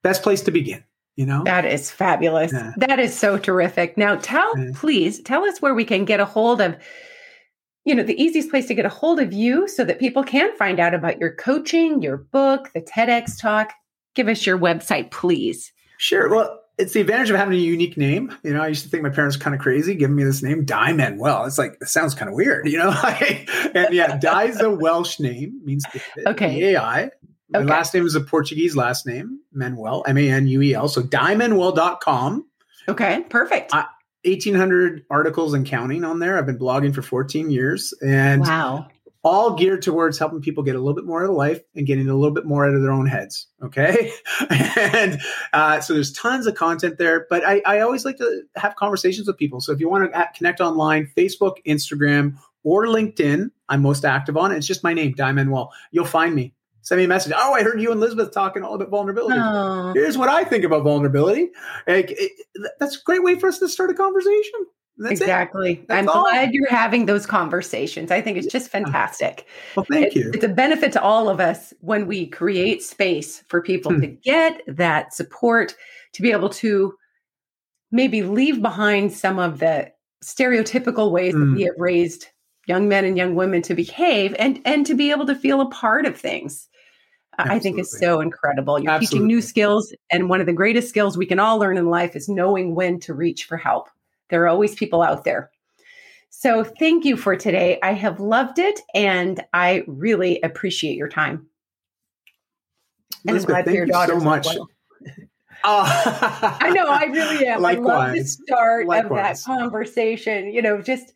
Best 0.01 0.23
place 0.23 0.41
to 0.41 0.51
begin 0.51 0.83
you 1.15 1.25
know 1.25 1.43
that 1.43 1.65
is 1.65 1.91
fabulous 1.91 2.51
yeah. 2.51 2.71
that 2.77 2.99
is 2.99 3.17
so 3.17 3.37
terrific 3.37 3.97
now 3.97 4.15
tell 4.17 4.57
yeah. 4.57 4.71
please 4.75 5.21
tell 5.21 5.43
us 5.45 5.61
where 5.61 5.73
we 5.73 5.85
can 5.85 6.05
get 6.05 6.19
a 6.19 6.25
hold 6.25 6.61
of 6.61 6.75
you 7.85 7.93
know 7.93 8.03
the 8.03 8.21
easiest 8.21 8.49
place 8.49 8.67
to 8.67 8.73
get 8.73 8.85
a 8.85 8.89
hold 8.89 9.19
of 9.19 9.33
you 9.33 9.67
so 9.67 9.83
that 9.83 9.99
people 9.99 10.23
can 10.23 10.55
find 10.57 10.79
out 10.79 10.93
about 10.93 11.19
your 11.19 11.33
coaching 11.35 12.01
your 12.01 12.17
book 12.17 12.69
the 12.73 12.81
tedx 12.81 13.39
talk 13.39 13.73
give 14.15 14.27
us 14.27 14.45
your 14.45 14.57
website 14.57 15.11
please 15.11 15.71
sure 15.97 16.29
well 16.29 16.59
it's 16.77 16.93
the 16.93 17.01
advantage 17.01 17.29
of 17.29 17.35
having 17.35 17.53
a 17.53 17.61
unique 17.61 17.97
name. 17.97 18.35
You 18.43 18.53
know, 18.53 18.61
I 18.61 18.67
used 18.67 18.83
to 18.83 18.89
think 18.89 19.03
my 19.03 19.09
parents 19.09 19.37
were 19.37 19.43
kind 19.43 19.55
of 19.55 19.61
crazy 19.61 19.93
giving 19.93 20.15
me 20.15 20.23
this 20.23 20.41
name, 20.41 20.65
Dai 20.65 20.91
Manuel. 20.91 21.45
It's 21.45 21.59
like, 21.59 21.77
it 21.79 21.87
sounds 21.87 22.15
kind 22.15 22.29
of 22.29 22.35
weird, 22.35 22.67
you 22.67 22.79
know? 22.79 22.89
and 23.75 23.93
yeah, 23.93 24.17
Dai's 24.17 24.59
a 24.59 24.71
Welsh 24.71 25.19
name, 25.19 25.61
means 25.63 25.85
David. 25.93 26.27
Okay. 26.27 26.73
AI. 26.73 27.11
My 27.53 27.59
okay. 27.59 27.69
last 27.69 27.93
name 27.93 28.05
is 28.05 28.15
a 28.15 28.21
Portuguese 28.21 28.75
last 28.75 29.05
name, 29.05 29.39
Manuel, 29.51 30.03
M 30.07 30.17
A 30.17 30.29
N 30.29 30.47
U 30.47 30.61
E 30.61 30.73
L. 30.73 30.87
So 30.87 31.01
daimanuel.com. 31.01 32.47
Okay, 32.89 33.23
perfect. 33.29 33.73
I, 33.73 33.85
1800 34.25 35.05
articles 35.09 35.53
and 35.53 35.65
counting 35.65 36.03
on 36.03 36.19
there. 36.19 36.37
I've 36.37 36.45
been 36.45 36.57
blogging 36.57 36.95
for 36.95 37.01
14 37.01 37.51
years 37.51 37.93
and 38.01 38.41
wow. 38.41 38.87
all 39.23 39.55
geared 39.55 39.81
towards 39.81 40.17
helping 40.17 40.41
people 40.41 40.63
get 40.63 40.75
a 40.75 40.79
little 40.79 40.95
bit 40.95 41.05
more 41.05 41.23
out 41.23 41.29
of 41.29 41.35
life 41.35 41.61
and 41.75 41.85
getting 41.85 42.07
a 42.07 42.15
little 42.15 42.33
bit 42.33 42.45
more 42.45 42.65
out 42.65 42.73
of 42.73 42.81
their 42.81 42.91
own 42.91 43.05
heads. 43.05 43.47
Okay. 43.61 44.11
and 44.49 45.21
uh, 45.51 45.81
so 45.81 45.93
there's 45.93 46.13
tons 46.13 46.47
of 46.47 46.55
content 46.55 46.97
there, 46.97 47.27
but 47.29 47.45
I, 47.45 47.61
I 47.65 47.81
always 47.81 48.05
like 48.05 48.17
to 48.17 48.43
have 48.55 48.75
conversations 48.77 49.27
with 49.27 49.37
people. 49.37 49.59
So 49.59 49.73
if 49.73 49.79
you 49.79 49.89
want 49.89 50.11
to 50.11 50.29
connect 50.35 50.61
online, 50.61 51.11
Facebook, 51.17 51.57
Instagram, 51.67 52.37
or 52.63 52.85
LinkedIn, 52.85 53.51
I'm 53.67 53.81
most 53.81 54.05
active 54.05 54.37
on. 54.37 54.53
It's 54.53 54.67
just 54.67 54.83
my 54.83 54.93
name, 54.93 55.13
Dai 55.13 55.33
Manuel. 55.33 55.73
You'll 55.91 56.05
find 56.05 56.33
me 56.33 56.53
send 56.83 56.99
me 56.99 57.05
a 57.05 57.07
message. 57.07 57.33
Oh, 57.35 57.53
I 57.53 57.63
heard 57.63 57.81
you 57.81 57.91
and 57.91 57.99
Elizabeth 57.99 58.31
talking 58.31 58.61
all 58.61 58.75
about 58.75 58.89
vulnerability. 58.89 59.39
Oh. 59.39 59.93
Here's 59.93 60.17
what 60.17 60.29
I 60.29 60.43
think 60.43 60.63
about 60.63 60.83
vulnerability. 60.83 61.49
Like, 61.87 62.11
it, 62.11 62.31
that's 62.79 62.97
a 62.97 63.03
great 63.03 63.23
way 63.23 63.39
for 63.39 63.47
us 63.47 63.57
to 63.59 63.67
start 63.67 63.89
a 63.89 63.93
conversation. 63.93 64.65
That's 64.97 65.19
exactly. 65.19 65.83
I'm 65.89 66.07
all. 66.07 66.23
glad 66.23 66.53
you're 66.53 66.69
having 66.69 67.07
those 67.07 67.25
conversations. 67.25 68.11
I 68.11 68.21
think 68.21 68.37
it's 68.37 68.51
just 68.51 68.69
fantastic. 68.69 69.47
Well, 69.75 69.87
thank 69.89 70.07
it, 70.07 70.15
you. 70.15 70.31
It's 70.33 70.43
a 70.43 70.49
benefit 70.49 70.91
to 70.91 71.01
all 71.01 71.29
of 71.29 71.39
us 71.39 71.73
when 71.79 72.05
we 72.05 72.27
create 72.27 72.83
space 72.83 73.43
for 73.47 73.59
people 73.61 73.91
hmm. 73.91 74.01
to 74.01 74.07
get 74.07 74.61
that 74.67 75.13
support, 75.13 75.75
to 76.13 76.21
be 76.21 76.31
able 76.31 76.49
to 76.49 76.93
maybe 77.91 78.21
leave 78.21 78.61
behind 78.61 79.13
some 79.13 79.39
of 79.39 79.59
the 79.59 79.91
stereotypical 80.23 81.11
ways 81.11 81.33
mm. 81.33 81.39
that 81.39 81.55
we 81.55 81.63
have 81.63 81.75
raised 81.77 82.27
young 82.65 82.87
men 82.87 83.05
and 83.05 83.17
young 83.17 83.35
women 83.35 83.61
to 83.61 83.75
behave 83.75 84.35
and 84.39 84.61
and 84.65 84.85
to 84.85 84.95
be 84.95 85.11
able 85.11 85.25
to 85.25 85.35
feel 85.35 85.61
a 85.61 85.69
part 85.69 86.05
of 86.05 86.17
things 86.17 86.69
Absolutely. 87.39 87.55
I 87.55 87.59
think 87.59 87.79
is 87.79 87.99
so 87.99 88.21
incredible. 88.21 88.79
You're 88.79 88.91
Absolutely. 88.91 89.17
teaching 89.17 89.27
new 89.27 89.41
skills, 89.41 89.93
and 90.11 90.29
one 90.29 90.39
of 90.39 90.45
the 90.45 90.53
greatest 90.53 90.89
skills 90.89 91.17
we 91.17 91.25
can 91.25 91.39
all 91.39 91.57
learn 91.57 91.77
in 91.77 91.89
life 91.89 92.15
is 92.15 92.29
knowing 92.29 92.75
when 92.75 92.99
to 93.01 93.13
reach 93.13 93.45
for 93.45 93.57
help. 93.57 93.89
There 94.29 94.43
are 94.43 94.47
always 94.47 94.75
people 94.75 95.01
out 95.01 95.23
there. 95.23 95.49
So, 96.29 96.63
thank 96.63 97.05
you 97.05 97.17
for 97.17 97.35
today. 97.35 97.79
I 97.81 97.93
have 97.93 98.19
loved 98.19 98.59
it, 98.59 98.81
and 98.93 99.43
I 99.53 99.83
really 99.87 100.41
appreciate 100.41 100.95
your 100.95 101.09
time. 101.09 101.47
And 103.25 103.35
Lizbeth, 103.35 103.55
I'm 103.55 103.63
glad 103.63 103.71
for 103.71 103.77
your 103.77 103.85
daughter 103.87 104.19
so 104.19 104.25
much. 104.25 104.45
Well. 104.45 104.69
Uh, 105.63 106.57
I 106.61 106.69
know, 106.71 106.85
I 106.87 107.05
really 107.05 107.47
am. 107.47 107.61
Likewise. 107.61 107.87
I 107.87 108.05
love 108.07 108.13
the 108.15 108.25
start 108.25 108.87
Likewise. 108.87 109.39
of 109.39 109.45
that 109.45 109.59
conversation. 109.59 110.53
You 110.53 110.61
know, 110.61 110.81
just 110.81 111.13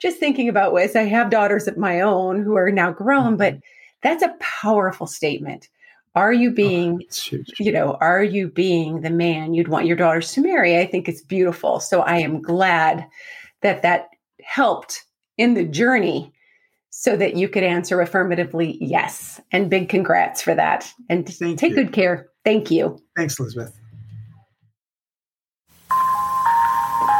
just 0.00 0.18
thinking 0.18 0.48
about 0.48 0.72
ways 0.72 0.96
I 0.96 1.02
have 1.02 1.30
daughters 1.30 1.68
of 1.68 1.76
my 1.76 2.00
own 2.00 2.42
who 2.42 2.56
are 2.56 2.72
now 2.72 2.90
grown, 2.90 3.36
but 3.36 3.54
mm-hmm. 3.54 3.60
That's 4.02 4.22
a 4.22 4.34
powerful 4.40 5.06
statement. 5.06 5.68
Are 6.14 6.32
you 6.32 6.50
oh, 6.50 6.54
being, 6.54 7.02
oh, 7.32 7.36
you 7.58 7.70
know, 7.70 7.96
are 8.00 8.22
you 8.22 8.48
being 8.48 9.02
the 9.02 9.10
man 9.10 9.54
you'd 9.54 9.68
want 9.68 9.86
your 9.86 9.96
daughters 9.96 10.32
to 10.32 10.40
marry? 10.40 10.78
I 10.78 10.86
think 10.86 11.08
it's 11.08 11.22
beautiful. 11.22 11.78
So 11.78 12.00
I 12.00 12.18
am 12.18 12.42
glad 12.42 13.06
that 13.62 13.82
that 13.82 14.08
helped 14.42 15.04
in 15.36 15.54
the 15.54 15.64
journey 15.64 16.32
so 16.90 17.16
that 17.16 17.36
you 17.36 17.48
could 17.48 17.62
answer 17.62 18.00
affirmatively 18.00 18.76
yes. 18.80 19.40
And 19.52 19.70
big 19.70 19.88
congrats 19.88 20.42
for 20.42 20.54
that. 20.54 20.92
And 21.08 21.28
Thank 21.28 21.58
take 21.58 21.70
you. 21.70 21.76
good 21.76 21.92
care. 21.92 22.28
Thank 22.44 22.70
you. 22.70 22.98
Thanks, 23.16 23.38
Lizbeth. 23.38 23.78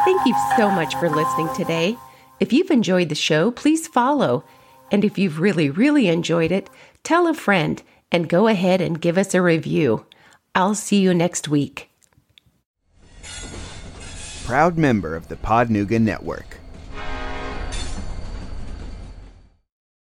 Thank 0.05 0.27
you 0.27 0.35
so 0.57 0.71
much 0.71 0.97
for 0.97 1.09
listening 1.09 1.49
today. 1.55 1.97
If 2.40 2.53
you've 2.53 2.71
enjoyed 2.71 3.11
the 3.11 3.14
show, 3.14 3.51
please 3.51 3.87
follow. 3.87 4.45
And 4.90 5.05
if 5.05 5.18
you've 5.18 5.40
really, 5.40 5.70
really 5.70 6.09
enjoyed 6.09 6.53
it, 6.53 6.70
tell 7.03 7.26
a 7.26 7.35
friend 7.35 7.83
and 8.12 8.29
go 8.29 8.48
ahead 8.48 8.81
and 8.81 9.00
give 9.00 9.16
us 9.16 9.35
a 9.35 9.42
review. 9.42 10.07
I'll 10.55 10.74
see 10.74 11.00
you 11.00 11.14
next 11.14 11.48
week. 11.48 11.90
Proud 14.44 14.76
member 14.76 15.14
of 15.14 15.29
the 15.29 15.37
Podnooga 15.37 16.00
Network. 16.00 16.60